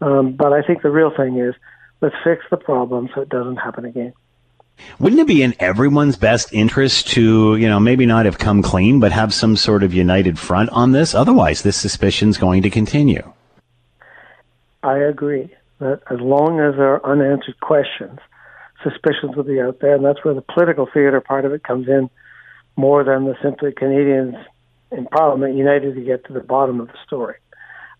Um, 0.00 0.32
but 0.32 0.52
I 0.52 0.62
think 0.62 0.82
the 0.82 0.90
real 0.90 1.12
thing 1.14 1.38
is 1.38 1.54
let's 2.00 2.16
fix 2.24 2.44
the 2.50 2.56
problem 2.56 3.08
so 3.14 3.20
it 3.20 3.28
doesn't 3.28 3.56
happen 3.56 3.84
again. 3.84 4.12
Wouldn't 4.98 5.20
it 5.20 5.26
be 5.26 5.42
in 5.42 5.54
everyone's 5.60 6.16
best 6.16 6.52
interest 6.52 7.08
to, 7.08 7.56
you 7.56 7.68
know, 7.68 7.78
maybe 7.78 8.06
not 8.06 8.24
have 8.24 8.38
come 8.38 8.62
clean, 8.62 9.00
but 9.00 9.12
have 9.12 9.32
some 9.32 9.56
sort 9.56 9.82
of 9.82 9.94
united 9.94 10.38
front 10.38 10.70
on 10.70 10.92
this? 10.92 11.14
Otherwise, 11.14 11.62
this 11.62 11.76
suspicion 11.76 12.30
is 12.30 12.38
going 12.38 12.62
to 12.62 12.70
continue. 12.70 13.32
I 14.82 14.98
agree 14.98 15.54
that 15.78 16.00
as 16.10 16.20
long 16.20 16.58
as 16.58 16.74
there 16.76 16.94
are 16.94 17.06
unanswered 17.06 17.60
questions, 17.60 18.18
suspicions 18.82 19.36
will 19.36 19.44
be 19.44 19.60
out 19.60 19.78
there, 19.80 19.94
and 19.94 20.04
that's 20.04 20.24
where 20.24 20.34
the 20.34 20.42
political 20.42 20.88
theater 20.92 21.20
part 21.20 21.44
of 21.44 21.52
it 21.52 21.62
comes 21.62 21.86
in 21.88 22.10
more 22.76 23.04
than 23.04 23.24
the 23.24 23.36
simply 23.42 23.72
Canadians 23.72 24.34
in 24.92 25.06
Parliament 25.06 25.56
united 25.56 25.94
to 25.94 26.00
get 26.00 26.24
to 26.26 26.32
the 26.32 26.40
bottom 26.40 26.80
of 26.80 26.88
the 26.88 26.98
story. 27.06 27.36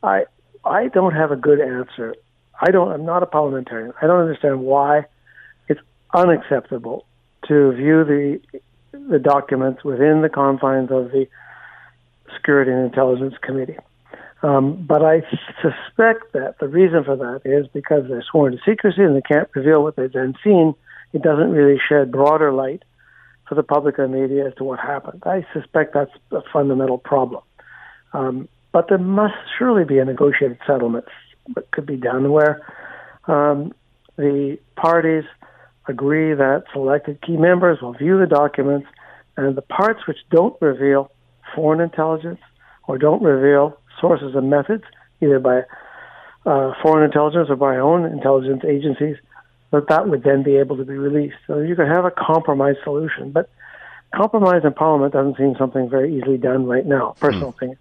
I 0.03 0.25
I 0.65 0.89
don't 0.89 1.15
have 1.15 1.33
a 1.33 1.37
good 1.37 1.61
answer. 1.61 2.15
I 2.61 2.71
don't. 2.71 2.93
I'm 2.93 3.05
not 3.05 3.23
a 3.23 3.27
parliamentarian. 3.27 3.93
I 4.01 4.07
don't 4.07 4.21
understand 4.21 4.61
why 4.61 5.07
it's 5.69 5.81
unacceptable 6.15 7.07
to 7.49 7.73
view 7.73 8.05
the 8.05 8.41
the 8.93 9.19
documents 9.19 9.83
within 9.85 10.23
the 10.23 10.29
confines 10.29 10.91
of 10.91 11.11
the 11.11 11.27
Security 12.37 12.71
and 12.71 12.85
Intelligence 12.85 13.35
Committee. 13.43 13.79
Um, 14.43 14.85
but 14.87 15.05
I 15.05 15.23
suspect 15.63 16.33
that 16.33 16.57
the 16.61 16.69
reason 16.69 17.05
for 17.05 17.17
that 17.17 17.43
is 17.45 17.67
because 17.69 18.09
they're 18.09 18.25
sworn 18.29 18.53
to 18.53 18.59
secrecy 18.65 19.03
and 19.03 19.17
they 19.17 19.23
can't 19.23 19.49
reveal 19.55 19.83
what 19.83 19.97
they've 19.97 20.13
then 20.13 20.35
seen. 20.43 20.75
It 21.13 21.23
doesn't 21.23 21.51
really 21.51 21.81
shed 21.89 22.11
broader 22.11 22.53
light 22.53 22.83
for 23.49 23.55
the 23.55 23.63
public 23.63 23.99
and 23.99 24.13
media 24.13 24.47
as 24.47 24.55
to 24.57 24.65
what 24.65 24.79
happened. 24.79 25.23
I 25.27 25.45
suspect 25.53 25.95
that's 25.95 26.13
a 26.31 26.41
fundamental 26.53 26.99
problem. 26.99 27.43
Um, 28.13 28.49
but 28.73 28.89
there 28.89 28.99
must 28.99 29.35
surely 29.59 29.85
be 29.85 29.99
a 29.99 30.05
negotiated 30.05 30.59
settlement 30.67 31.05
that 31.55 31.71
could 31.71 31.87
be 31.87 31.97
done 31.97 32.31
where 32.31 32.63
um, 33.27 33.73
the 34.17 34.59
parties 34.77 35.25
agree 35.89 36.35
that 36.35 36.65
selected 36.73 37.21
key 37.23 37.37
members 37.37 37.81
will 37.83 37.93
view 37.93 38.19
the 38.19 38.27
documents 38.27 38.87
and 39.37 39.57
the 39.57 39.63
parts 39.63 40.07
which 40.07 40.19
don't 40.31 40.61
reveal 40.61 41.11
foreign 41.55 41.81
intelligence 41.81 42.41
or 42.87 42.99
don't 42.99 43.23
reveal 43.23 43.79
sources 44.01 44.35
and 44.35 44.51
methods, 44.51 44.85
either 45.21 45.39
by 45.39 45.61
uh, 46.45 46.73
foreign 46.83 47.05
intelligence 47.05 47.49
or 47.49 47.57
by 47.57 47.77
own 47.77 48.05
intelligence 48.05 48.63
agencies, 48.69 49.17
that 49.73 49.89
that 49.89 50.09
would 50.09 50.23
then 50.23 50.43
be 50.43 50.57
able 50.57 50.77
to 50.77 50.85
be 50.85 50.95
released. 50.95 51.37
So 51.47 51.59
you 51.59 51.75
could 51.75 51.89
have 51.89 52.05
a 52.05 52.11
compromise 52.11 52.77
solution, 52.85 53.33
but 53.33 53.51
compromise 54.15 54.63
in 54.65 54.73
Parliament 54.75 55.13
doesn't 55.13 55.39
seem 55.39 55.57
something 55.59 55.89
very 55.89 56.17
easily 56.17 56.39
done 56.39 56.67
right 56.67 56.87
now. 56.87 57.15
Personal 57.19 57.53
mm. 57.53 57.57
opinion. 57.57 57.79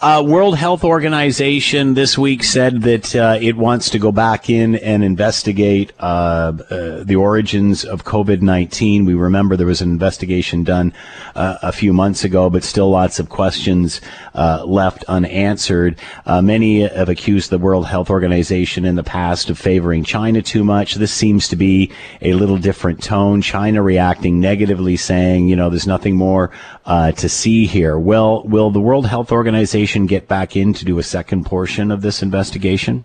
Uh, 0.00 0.22
World 0.24 0.56
Health 0.56 0.84
Organization 0.84 1.94
this 1.94 2.16
week 2.16 2.44
said 2.44 2.82
that 2.82 3.16
uh, 3.16 3.36
it 3.40 3.56
wants 3.56 3.90
to 3.90 3.98
go 3.98 4.12
back 4.12 4.48
in 4.48 4.76
and 4.76 5.02
investigate 5.02 5.92
uh, 5.98 6.52
uh 6.70 7.02
the 7.02 7.16
origins 7.16 7.84
of 7.84 8.04
COVID 8.04 8.40
19. 8.40 9.06
We 9.06 9.14
remember 9.14 9.56
there 9.56 9.66
was 9.66 9.82
an 9.82 9.90
investigation 9.90 10.62
done 10.62 10.92
uh, 11.34 11.58
a 11.62 11.72
few 11.72 11.92
months 11.92 12.22
ago, 12.22 12.48
but 12.48 12.62
still 12.62 12.90
lots 12.90 13.18
of 13.18 13.28
questions 13.28 14.00
uh, 14.36 14.64
left 14.64 15.02
unanswered. 15.08 15.98
many 16.24 16.82
have 16.82 17.08
accused 17.08 17.50
the 17.50 17.58
World 17.58 17.86
Health 17.86 18.08
Organization 18.08 18.84
in 18.84 18.94
the 18.94 19.02
past 19.02 19.50
of 19.50 19.58
favoring 19.58 20.04
China 20.04 20.42
too 20.42 20.62
much. 20.62 20.94
This 20.94 21.12
seems 21.12 21.48
to 21.48 21.56
be 21.56 21.90
a 22.22 22.34
little 22.34 22.58
different 22.58 23.02
tone. 23.02 23.42
China 23.42 23.82
reacting 23.82 24.38
negatively, 24.38 24.96
saying, 24.96 25.48
you 25.48 25.56
know, 25.56 25.70
there's 25.70 25.88
nothing 25.88 26.14
more 26.14 26.52
to 26.86 27.28
see 27.28 27.66
here. 27.66 27.98
Will, 27.98 28.44
will 28.44 28.70
the 28.70 28.80
World 28.80 29.06
Health 29.06 29.32
Organization 29.32 29.47
investigation 29.54 30.06
get 30.06 30.28
back 30.28 30.56
in 30.56 30.72
to 30.74 30.84
do 30.84 30.98
a 30.98 31.02
second 31.02 31.44
portion 31.44 31.90
of 31.90 32.02
this 32.02 32.22
investigation? 32.22 33.04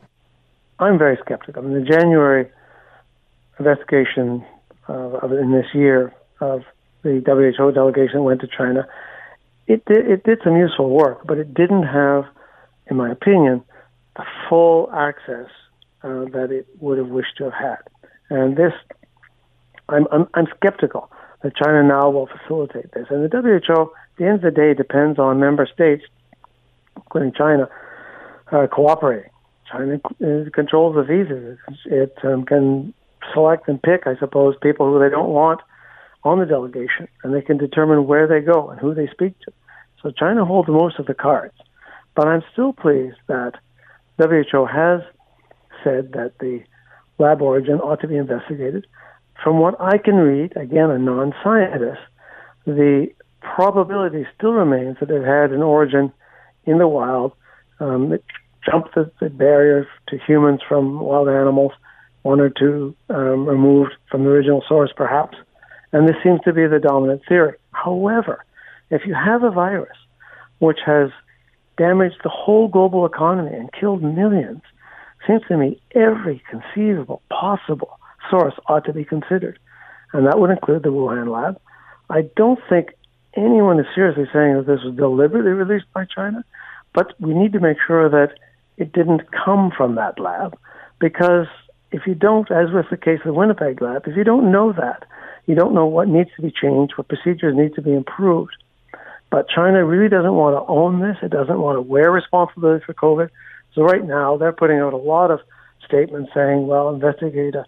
I'm 0.79 0.97
very 0.97 1.17
skeptical. 1.23 1.63
I 1.63 1.67
mean, 1.67 1.83
the 1.83 1.89
January 1.89 2.49
investigation 3.59 4.45
uh, 4.89 5.19
in 5.27 5.51
this 5.51 5.67
year 5.73 6.13
of 6.39 6.63
the 7.03 7.21
WHO 7.25 7.71
delegation 7.71 8.15
that 8.15 8.23
went 8.23 8.41
to 8.41 8.47
China, 8.47 8.87
it 9.67 9.85
did, 9.85 10.09
it 10.09 10.23
did 10.23 10.39
some 10.43 10.57
useful 10.57 10.89
work, 10.89 11.25
but 11.25 11.37
it 11.37 11.53
didn't 11.53 11.83
have, 11.83 12.25
in 12.87 12.97
my 12.97 13.11
opinion, 13.11 13.63
the 14.15 14.25
full 14.49 14.89
access 14.93 15.49
uh, 16.03 16.25
that 16.33 16.49
it 16.51 16.67
would 16.79 16.97
have 16.97 17.07
wished 17.07 17.37
to 17.37 17.45
have 17.45 17.53
had. 17.53 17.77
And 18.29 18.57
this, 18.57 18.73
I'm, 19.89 20.07
I'm, 20.11 20.27
I'm 20.33 20.47
skeptical 20.57 21.09
that 21.43 21.55
China 21.55 21.83
now 21.83 22.09
will 22.09 22.27
facilitate 22.27 22.91
this. 22.93 23.07
And 23.09 23.23
the 23.23 23.29
WHO, 23.29 23.81
at 23.81 24.17
the 24.17 24.25
end 24.25 24.35
of 24.35 24.41
the 24.41 24.51
day, 24.51 24.73
depends 24.73 25.19
on 25.19 25.39
member 25.39 25.67
states 25.71 26.03
including 27.13 27.33
China, 27.33 27.69
uh, 28.51 28.67
cooperating. 28.67 29.29
China 29.71 29.99
controls 30.51 30.95
the 30.95 31.03
visas. 31.03 31.57
It 31.85 32.15
um, 32.23 32.45
can 32.45 32.93
select 33.33 33.67
and 33.67 33.81
pick, 33.81 34.05
I 34.05 34.15
suppose, 34.17 34.55
people 34.61 34.91
who 34.91 34.99
they 34.99 35.09
don't 35.09 35.29
want 35.29 35.61
on 36.23 36.39
the 36.39 36.45
delegation, 36.45 37.07
and 37.23 37.33
they 37.33 37.41
can 37.41 37.57
determine 37.57 38.07
where 38.07 38.27
they 38.27 38.39
go 38.39 38.69
and 38.69 38.79
who 38.79 38.93
they 38.93 39.07
speak 39.07 39.37
to. 39.41 39.53
So 40.01 40.11
China 40.11 40.45
holds 40.45 40.69
most 40.69 40.99
of 40.99 41.05
the 41.05 41.13
cards. 41.13 41.53
But 42.15 42.27
I'm 42.27 42.43
still 42.51 42.73
pleased 42.73 43.17
that 43.27 43.53
WHO 44.17 44.65
has 44.65 45.01
said 45.83 46.13
that 46.13 46.33
the 46.39 46.63
lab 47.17 47.41
origin 47.41 47.79
ought 47.79 48.01
to 48.01 48.07
be 48.07 48.17
investigated. 48.17 48.87
From 49.43 49.59
what 49.59 49.79
I 49.79 49.97
can 49.97 50.15
read, 50.15 50.55
again, 50.55 50.89
a 50.89 50.97
non 50.97 51.33
scientist, 51.43 52.01
the 52.65 53.07
probability 53.41 54.25
still 54.37 54.53
remains 54.53 54.97
that 54.99 55.09
it 55.09 55.23
had 55.23 55.51
an 55.51 55.61
origin 55.61 56.11
in 56.65 56.77
the 56.77 56.87
wild 56.87 57.33
um, 57.79 58.09
that 58.09 58.23
jumped 58.65 58.95
the, 58.95 59.11
the 59.19 59.29
barrier 59.29 59.87
to 60.07 60.17
humans 60.17 60.61
from 60.67 60.99
wild 60.99 61.27
animals, 61.27 61.71
one 62.21 62.39
or 62.39 62.49
two 62.49 62.95
um, 63.09 63.45
removed 63.45 63.93
from 64.09 64.23
the 64.23 64.29
original 64.29 64.63
source, 64.67 64.91
perhaps. 64.95 65.37
And 65.91 66.07
this 66.07 66.15
seems 66.23 66.39
to 66.45 66.53
be 66.53 66.65
the 66.67 66.79
dominant 66.79 67.21
theory. 67.27 67.55
However, 67.71 68.45
if 68.89 69.05
you 69.05 69.13
have 69.13 69.43
a 69.43 69.51
virus 69.51 69.97
which 70.59 70.79
has 70.85 71.09
damaged 71.77 72.17
the 72.23 72.29
whole 72.29 72.67
global 72.67 73.05
economy 73.05 73.55
and 73.55 73.71
killed 73.73 74.01
millions, 74.01 74.61
seems 75.27 75.41
to 75.47 75.57
me 75.57 75.81
every 75.95 76.41
conceivable 76.49 77.21
possible 77.29 77.99
source 78.29 78.53
ought 78.67 78.85
to 78.85 78.93
be 78.93 79.03
considered. 79.03 79.59
And 80.13 80.27
that 80.27 80.39
would 80.39 80.51
include 80.51 80.83
the 80.83 80.89
Wuhan 80.89 81.31
lab. 81.31 81.59
I 82.09 82.23
don't 82.35 82.59
think 82.69 82.93
anyone 83.35 83.79
is 83.79 83.85
seriously 83.93 84.25
saying 84.33 84.55
that 84.55 84.65
this 84.65 84.83
was 84.83 84.95
deliberately 84.95 85.51
released 85.51 85.91
by 85.93 86.05
China, 86.05 86.43
but 86.93 87.13
we 87.19 87.33
need 87.33 87.53
to 87.53 87.59
make 87.59 87.77
sure 87.85 88.09
that 88.09 88.37
it 88.77 88.91
didn't 88.93 89.31
come 89.31 89.71
from 89.75 89.95
that 89.95 90.19
lab 90.19 90.57
because 90.99 91.47
if 91.91 92.07
you 92.07 92.15
don't, 92.15 92.49
as 92.49 92.71
with 92.71 92.89
the 92.89 92.97
case 92.97 93.19
of 93.19 93.25
the 93.25 93.33
Winnipeg 93.33 93.81
lab, 93.81 94.07
if 94.07 94.17
you 94.17 94.23
don't 94.23 94.51
know 94.51 94.73
that, 94.73 95.03
you 95.45 95.55
don't 95.55 95.73
know 95.73 95.85
what 95.85 96.07
needs 96.07 96.29
to 96.35 96.41
be 96.41 96.51
changed, 96.51 96.93
what 96.95 97.07
procedures 97.07 97.55
need 97.55 97.75
to 97.75 97.81
be 97.81 97.93
improved. 97.93 98.55
But 99.29 99.49
China 99.49 99.83
really 99.85 100.09
doesn't 100.09 100.33
want 100.33 100.55
to 100.55 100.71
own 100.71 101.01
this. 101.01 101.17
It 101.21 101.31
doesn't 101.31 101.59
want 101.59 101.77
to 101.77 101.81
wear 101.81 102.11
responsibility 102.11 102.83
for 102.85 102.93
COVID. 102.93 103.29
So 103.73 103.81
right 103.81 104.03
now, 104.03 104.37
they're 104.37 104.53
putting 104.53 104.79
out 104.79 104.93
a 104.93 104.97
lot 104.97 105.31
of 105.31 105.39
statements 105.85 106.31
saying, 106.33 106.67
well, 106.67 106.89
investigate 106.89 107.55
a, 107.55 107.65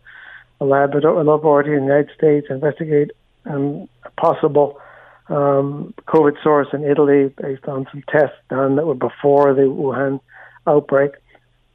a 0.62 0.66
lab, 0.66 0.94
a 0.96 1.00
laboratory 1.00 1.76
in 1.76 1.86
the 1.86 1.94
United 1.94 2.16
States, 2.16 2.48
investigate 2.50 3.12
um, 3.46 3.90
possible 4.18 4.80
um, 5.28 5.94
COVID 6.08 6.42
source 6.44 6.68
in 6.74 6.84
Italy 6.84 7.34
based 7.42 7.66
on 7.66 7.88
some 7.92 8.04
tests 8.10 8.38
done 8.50 8.76
that 8.76 8.86
were 8.86 8.94
before 8.96 9.54
the 9.54 9.64
Wuhan 9.64 10.20
outbreak. 10.68 11.12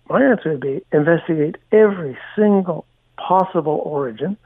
My 0.08 0.22
answer 0.22 0.50
would 0.50 0.60
be 0.60 0.82
investigate 0.92 1.56
every 1.72 2.16
single 2.36 2.84
possible 3.16 3.80
origin, 3.84 4.36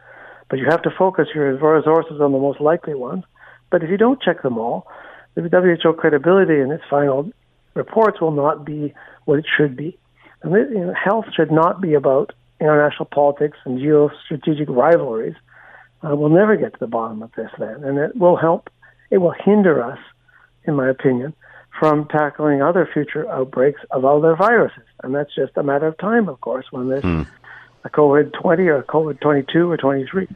but 0.48 0.58
you 0.58 0.66
have 0.70 0.82
to 0.82 0.90
focus 0.90 1.28
your 1.34 1.54
resources 1.54 2.20
on 2.20 2.32
the 2.32 2.38
most 2.38 2.60
likely 2.60 2.94
ones. 2.94 3.24
But 3.70 3.82
if 3.82 3.90
you 3.90 3.96
don't 3.96 4.22
check 4.22 4.42
them 4.42 4.58
all, 4.58 4.86
the 5.34 5.42
WHO 5.42 5.94
credibility 5.94 6.60
in 6.60 6.70
its 6.70 6.84
final 6.88 7.30
reports 7.74 8.20
will 8.20 8.30
not 8.30 8.64
be 8.64 8.94
what 9.24 9.38
it 9.38 9.46
should 9.56 9.76
be. 9.76 9.98
And 10.42 10.52
you 10.52 10.86
know, 10.86 10.94
health 10.94 11.26
should 11.34 11.50
not 11.50 11.80
be 11.80 11.94
about 11.94 12.32
international 12.60 13.06
politics 13.06 13.58
and 13.64 13.78
geostrategic 13.78 14.66
rivalries. 14.68 15.34
Uh, 16.02 16.14
we'll 16.14 16.28
never 16.28 16.56
get 16.56 16.74
to 16.74 16.78
the 16.78 16.86
bottom 16.86 17.22
of 17.22 17.32
this 17.32 17.50
then, 17.58 17.82
and 17.82 17.98
it 17.98 18.14
will 18.14 18.36
help 18.36 18.68
it 19.10 19.18
will 19.18 19.34
hinder 19.44 19.82
us, 19.82 19.98
in 20.64 20.74
my 20.74 20.88
opinion, 20.88 21.34
from 21.78 22.06
tackling 22.08 22.62
other 22.62 22.88
future 22.92 23.28
outbreaks 23.30 23.80
of 23.90 24.04
other 24.04 24.36
viruses. 24.36 24.84
And 25.02 25.14
that's 25.14 25.34
just 25.34 25.56
a 25.56 25.62
matter 25.62 25.86
of 25.86 25.98
time, 25.98 26.28
of 26.28 26.40
course, 26.40 26.66
when 26.70 26.88
there's 26.88 27.02
hmm. 27.02 27.22
a 27.84 27.90
COVID 27.90 28.32
20 28.32 28.62
or 28.68 28.78
a 28.78 28.84
COVID 28.84 29.20
22 29.20 29.70
or 29.70 29.76
23. 29.76 30.28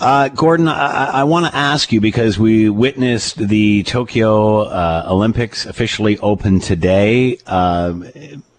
Uh, 0.00 0.28
Gordon, 0.28 0.68
I, 0.68 1.06
I 1.06 1.24
want 1.24 1.46
to 1.46 1.54
ask 1.54 1.90
you 1.90 2.00
because 2.00 2.38
we 2.38 2.70
witnessed 2.70 3.36
the 3.36 3.82
Tokyo 3.82 4.60
uh, 4.60 5.06
Olympics 5.08 5.66
officially 5.66 6.18
open 6.18 6.60
today. 6.60 7.38
Uh, 7.44 7.94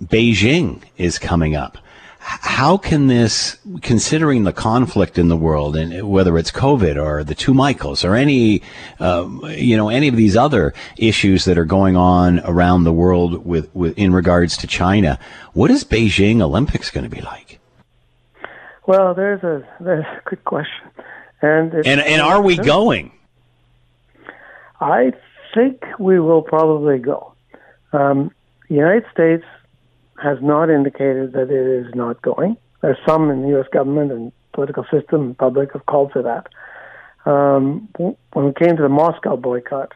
Beijing 0.03 0.83
is 0.97 1.17
coming 1.17 1.55
up 1.55 1.77
how 2.29 2.77
can 2.77 3.07
this, 3.07 3.57
considering 3.81 4.43
the 4.43 4.53
conflict 4.53 5.17
in 5.17 5.29
the 5.29 5.35
world, 5.35 5.75
and 5.75 6.07
whether 6.07 6.37
it's 6.37 6.51
COVID 6.51 7.03
or 7.03 7.23
the 7.23 7.33
two 7.33 7.55
Michaels 7.55 8.05
or 8.05 8.15
any, 8.15 8.61
uh, 8.99 9.27
you 9.47 9.75
know, 9.75 9.89
any 9.89 10.07
of 10.07 10.15
these 10.15 10.37
other 10.37 10.75
issues 10.95 11.45
that 11.45 11.57
are 11.57 11.65
going 11.65 11.95
on 11.95 12.39
around 12.41 12.83
the 12.83 12.93
world 12.93 13.43
with, 13.45 13.73
with 13.73 13.97
in 13.97 14.13
regards 14.13 14.57
to 14.57 14.67
China, 14.67 15.17
what 15.53 15.71
is 15.71 15.83
Beijing 15.83 16.39
Olympics 16.39 16.91
going 16.91 17.03
to 17.03 17.09
be 17.09 17.21
like? 17.21 17.59
Well, 18.85 19.15
there's 19.15 19.43
a 19.43 19.67
there's 19.79 20.05
a 20.05 20.21
good 20.29 20.43
question, 20.45 20.89
and 21.41 21.73
and 21.73 21.99
and 21.99 22.21
are 22.21 22.41
we 22.41 22.57
going? 22.57 23.11
I 24.79 25.13
think 25.55 25.83
we 25.97 26.19
will 26.19 26.43
probably 26.43 26.99
go. 26.99 27.33
Um, 27.91 28.31
the 28.67 28.75
United 28.75 29.05
States 29.11 29.45
has 30.21 30.37
not 30.41 30.69
indicated 30.69 31.33
that 31.33 31.49
it 31.49 31.87
is 31.87 31.93
not 31.95 32.21
going. 32.21 32.57
There's 32.81 32.97
some 33.07 33.29
in 33.29 33.41
the 33.41 33.49
U.S. 33.49 33.67
government 33.71 34.11
and 34.11 34.31
political 34.53 34.85
system 34.91 35.21
and 35.21 35.37
public 35.37 35.73
have 35.73 35.85
called 35.85 36.11
for 36.11 36.21
that. 36.23 36.47
Um, 37.29 37.89
when 37.97 38.45
it 38.47 38.57
came 38.57 38.77
to 38.77 38.81
the 38.81 38.89
Moscow 38.89 39.35
boycott, 39.35 39.93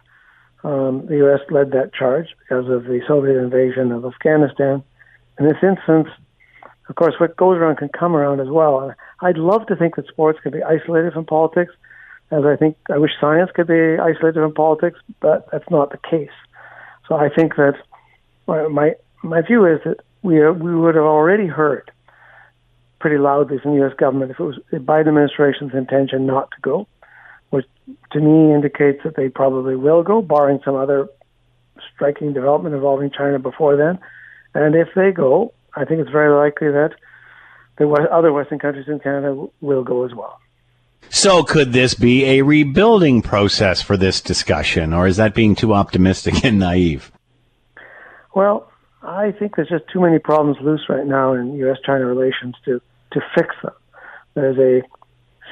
um, 0.64 1.06
the 1.08 1.18
U.S. 1.18 1.40
led 1.50 1.72
that 1.72 1.94
charge 1.94 2.28
because 2.40 2.70
of 2.70 2.84
the 2.86 3.02
Soviet 3.08 3.38
invasion 3.38 3.92
of 3.92 4.06
Afghanistan. 4.06 4.84
In 5.40 5.46
this 5.48 5.58
instance, 5.64 6.08
of 6.90 6.96
course, 6.96 7.16
what 7.20 7.36
goes 7.38 7.58
around 7.58 7.78
can 7.78 7.90
come 7.90 8.16
around 8.16 8.40
as 8.40 8.50
well. 8.50 8.94
I'd 9.22 9.38
love 9.38 9.68
to 9.68 9.76
think 9.76 9.96
that 9.96 10.08
sports 10.08 10.40
could 10.44 10.54
be 10.54 10.64
isolated 10.64 11.14
from 11.14 11.26
politics, 11.26 11.74
as 12.32 12.44
I 12.46 12.56
think 12.56 12.78
I 12.92 12.98
wish 12.98 13.12
science 13.20 13.52
could 13.54 13.68
be 13.68 13.98
isolated 14.00 14.36
from 14.42 14.54
politics, 14.54 15.00
but 15.22 15.48
that's 15.52 15.70
not 15.70 15.92
the 15.92 16.00
case. 16.10 16.36
So 17.08 17.16
I 17.16 17.30
think 17.30 17.56
that 17.56 17.76
my 18.48 18.96
my 19.22 19.42
view 19.42 19.66
is 19.66 19.80
that 19.86 20.02
we 20.24 20.40
are, 20.40 20.52
we 20.52 20.74
would 20.74 20.96
have 20.96 21.04
already 21.04 21.48
heard 21.48 21.92
pretty 23.00 23.18
loudly 23.18 23.60
from 23.60 23.72
the 23.72 23.78
U.S. 23.80 23.94
government 23.98 24.32
if 24.32 24.40
it 24.40 24.44
was 24.44 24.58
the 24.72 24.78
Biden 24.78 25.10
administration's 25.10 25.74
intention 25.74 26.26
not 26.26 26.50
to 26.52 26.58
go, 26.62 26.88
which 27.50 27.66
to 28.14 28.20
me 28.20 28.54
indicates 28.54 29.04
that 29.04 29.16
they 29.16 29.30
probably 29.30 29.76
will 29.76 30.04
go, 30.04 30.22
barring 30.22 30.60
some 30.64 30.76
other 30.76 31.10
striking 31.94 32.34
development 32.34 32.74
involving 32.74 33.12
China 33.12 33.40
before 33.40 33.76
then. 33.76 34.00
And 34.54 34.74
if 34.76 34.88
they 34.96 35.12
go, 35.12 35.54
I 35.76 35.84
think 35.84 36.00
it's 36.00 36.10
very 36.10 36.34
likely 36.34 36.70
that 36.72 36.92
the 37.78 37.90
other 37.90 38.32
Western 38.32 38.60
countries 38.60 38.88
in 38.88 39.00
Canada 39.00 39.48
will 39.60 39.84
go 39.84 40.06
as 40.06 40.14
well. 40.14 40.40
So, 41.10 41.44
could 41.44 41.74
this 41.74 41.94
be 41.94 42.26
a 42.26 42.42
rebuilding 42.42 43.22
process 43.22 43.82
for 43.82 43.98
this 43.98 44.22
discussion, 44.22 44.94
or 44.94 45.06
is 45.06 45.18
that 45.18 45.36
being 45.36 45.54
too 45.54 45.74
optimistic 45.74 46.44
and 46.46 46.58
naive? 46.58 47.12
Well, 48.34 48.72
I 49.04 49.32
think 49.32 49.56
there's 49.56 49.70
just 49.70 49.86
too 49.92 50.02
many 50.02 50.20
problems 50.20 50.58
loose 50.62 50.86
right 50.88 51.06
now 51.06 51.34
in 51.34 51.56
U.S.-China 51.56 52.08
relations 52.08 52.56
to 52.66 52.82
to 53.12 53.22
fix 53.36 53.54
them. 53.62 53.74
There's 54.34 54.58
a 54.58 54.82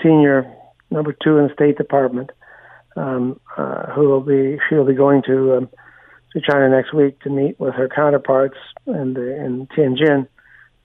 senior 0.02 0.52
number 0.90 1.14
two 1.24 1.38
in 1.38 1.48
the 1.48 1.54
State 1.54 1.78
Department 1.78 2.32
um, 2.96 3.40
uh, 3.58 3.92
who 3.92 4.10
will 4.10 4.22
be 4.22 4.58
she 4.68 4.76
will 4.76 4.86
be 4.86 4.96
going 4.96 5.22
to 5.28 5.58
um, 5.58 5.70
to 6.34 6.42
China 6.42 6.70
next 6.70 6.94
week 6.94 7.20
to 7.22 7.30
meet 7.30 7.60
with 7.60 7.74
her 7.74 7.90
counterparts 7.90 8.58
in, 8.88 9.14
the, 9.14 9.36
in 9.44 9.68
Tianjin. 9.68 10.28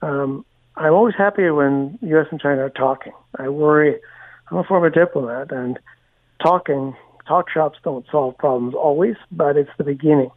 Um, 0.01 0.45
I'm 0.75 0.93
always 0.93 1.15
happy 1.17 1.49
when 1.49 1.97
U.S. 2.01 2.27
and 2.31 2.39
China 2.39 2.65
are 2.65 2.69
talking. 2.69 3.13
I 3.39 3.49
worry. 3.49 3.95
I'm 4.51 4.57
a 4.57 4.63
former 4.63 4.89
diplomat, 4.89 5.51
and 5.51 5.79
talking 6.43 6.95
talk 7.27 7.49
shops 7.49 7.77
don't 7.83 8.05
solve 8.11 8.37
problems 8.37 8.75
always, 8.75 9.15
but 9.31 9.57
it's 9.57 9.69
the 9.77 9.83
beginning. 9.83 10.31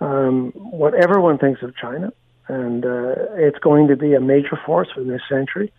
Um, 0.00 0.52
what 0.54 0.94
everyone 0.94 1.38
thinks 1.38 1.62
of 1.62 1.76
China, 1.76 2.12
and 2.46 2.84
uh, 2.84 3.14
it's 3.34 3.58
going 3.58 3.88
to 3.88 3.96
be 3.96 4.14
a 4.14 4.20
major 4.20 4.58
force 4.64 4.88
for 4.94 5.02
this 5.02 5.22
century. 5.28 5.72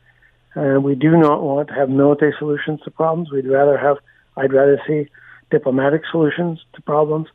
And 0.56 0.84
we 0.84 0.96
do 0.96 1.12
not 1.12 1.42
want 1.42 1.70
to 1.70 1.74
have 1.76 1.90
military 1.90 2.34
solutions 2.38 2.82
to 2.84 2.92
problems. 2.92 3.32
We'd 3.32 3.48
rather 3.48 3.78
have, 3.78 3.98
I'd 4.36 4.52
rather 4.52 4.82
see 4.88 5.08
diplomatic 5.52 6.02
solutions 6.12 6.60
to 6.74 6.82
problems, 6.82 7.28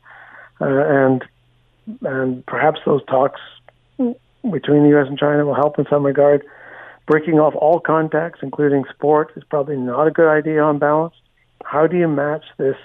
uh, 0.61 0.65
and 0.65 1.23
and 2.01 2.45
perhaps 2.45 2.79
those 2.85 3.05
talks 3.05 3.41
between 3.97 4.83
the 4.83 4.89
U.S. 4.89 5.07
and 5.07 5.17
China 5.17 5.45
will 5.45 5.55
help 5.55 5.79
in 5.79 5.85
some 5.89 6.05
regard. 6.05 6.43
Breaking 7.07 7.39
off 7.39 7.53
all 7.55 7.79
contacts, 7.79 8.39
including 8.41 8.83
sport, 8.93 9.31
is 9.35 9.43
probably 9.43 9.77
not 9.77 10.07
a 10.07 10.11
good 10.11 10.27
idea 10.27 10.63
on 10.63 10.79
balance. 10.79 11.13
How 11.63 11.85
do 11.85 11.97
you 11.97 12.07
match 12.07 12.43
this 12.57 12.75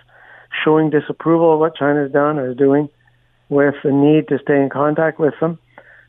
showing 0.65 0.91
disapproval 0.91 1.55
of 1.55 1.61
what 1.61 1.77
China 1.77 2.03
has 2.03 2.13
done 2.13 2.39
or 2.39 2.51
is 2.51 2.57
doing 2.57 2.89
with 3.51 3.75
the 3.85 3.93
need 3.93 4.29
to 4.29 4.39
stay 4.39 4.57
in 4.57 4.71
contact 4.71 5.19
with 5.19 5.35
them? 5.41 5.59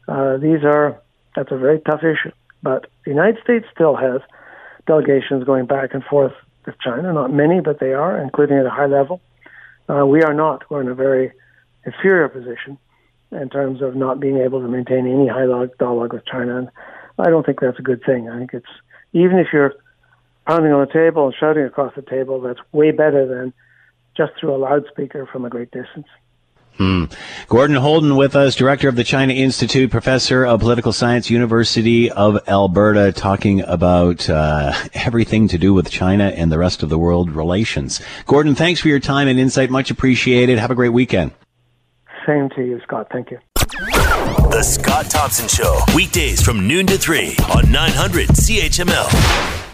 Uh, 0.07 0.37
these 0.37 0.63
are 0.63 1.01
that's 1.35 1.51
a 1.51 1.57
very 1.57 1.79
tough 1.81 2.03
issue. 2.03 2.31
But 2.63 2.87
the 3.03 3.11
United 3.11 3.41
States 3.43 3.65
still 3.73 3.95
has 3.95 4.21
delegations 4.87 5.43
going 5.43 5.65
back 5.65 5.93
and 5.93 6.03
forth 6.03 6.33
with 6.65 6.75
China. 6.79 7.11
Not 7.13 7.33
many, 7.33 7.59
but 7.59 7.79
they 7.79 7.93
are, 7.93 8.17
including 8.17 8.57
at 8.57 8.65
a 8.65 8.69
high 8.69 8.85
level. 8.85 9.21
Uh, 9.89 10.05
we 10.05 10.21
are 10.23 10.33
not. 10.33 10.69
We're 10.69 10.81
in 10.81 10.87
a 10.87 10.95
very 10.95 11.31
inferior 11.85 12.29
position 12.29 12.77
in 13.31 13.49
terms 13.49 13.81
of 13.81 13.95
not 13.95 14.19
being 14.19 14.37
able 14.37 14.61
to 14.61 14.67
maintain 14.67 15.07
any 15.07 15.27
high 15.27 15.47
dialogue 15.79 16.13
with 16.13 16.25
China. 16.25 16.57
And 16.57 16.69
I 17.17 17.29
don't 17.29 17.45
think 17.45 17.59
that's 17.59 17.79
a 17.79 17.83
good 17.83 18.03
thing. 18.05 18.29
I 18.29 18.37
think 18.37 18.53
it's 18.53 18.65
even 19.13 19.39
if 19.39 19.47
you're 19.51 19.73
pounding 20.45 20.71
on 20.71 20.85
the 20.85 20.91
table 20.91 21.25
and 21.25 21.35
shouting 21.37 21.63
across 21.63 21.93
the 21.95 22.01
table, 22.01 22.41
that's 22.41 22.59
way 22.71 22.91
better 22.91 23.25
than 23.25 23.53
just 24.15 24.33
through 24.39 24.55
a 24.55 24.57
loudspeaker 24.57 25.27
from 25.31 25.45
a 25.45 25.49
great 25.49 25.71
distance. 25.71 26.07
Hmm. 26.81 27.03
Gordon 27.47 27.75
Houlden 27.75 28.17
with 28.17 28.35
us, 28.35 28.55
director 28.55 28.89
of 28.89 28.95
the 28.95 29.03
China 29.03 29.33
Institute, 29.33 29.91
professor 29.91 30.43
of 30.43 30.61
political 30.61 30.91
science, 30.91 31.29
University 31.29 32.09
of 32.09 32.39
Alberta, 32.47 33.11
talking 33.11 33.61
about 33.61 34.27
uh, 34.27 34.73
everything 34.95 35.47
to 35.49 35.59
do 35.59 35.75
with 35.75 35.91
China 35.91 36.29
and 36.35 36.51
the 36.51 36.57
rest 36.57 36.81
of 36.81 36.89
the 36.89 36.97
world 36.97 37.29
relations. 37.29 38.01
Gordon, 38.25 38.55
thanks 38.55 38.81
for 38.81 38.87
your 38.87 38.99
time 38.99 39.27
and 39.27 39.39
insight. 39.39 39.69
Much 39.69 39.91
appreciated. 39.91 40.57
Have 40.57 40.71
a 40.71 40.75
great 40.75 40.89
weekend. 40.89 41.33
Same 42.25 42.49
to 42.55 42.65
you, 42.65 42.81
Scott. 42.81 43.09
Thank 43.11 43.29
you. 43.29 43.37
The 43.53 44.63
Scott 44.63 45.05
Thompson 45.11 45.47
Show, 45.47 45.81
weekdays 45.95 46.41
from 46.41 46.67
noon 46.67 46.87
to 46.87 46.97
3 46.97 47.35
on 47.55 47.71
900 47.71 48.29
CHML. 48.29 49.70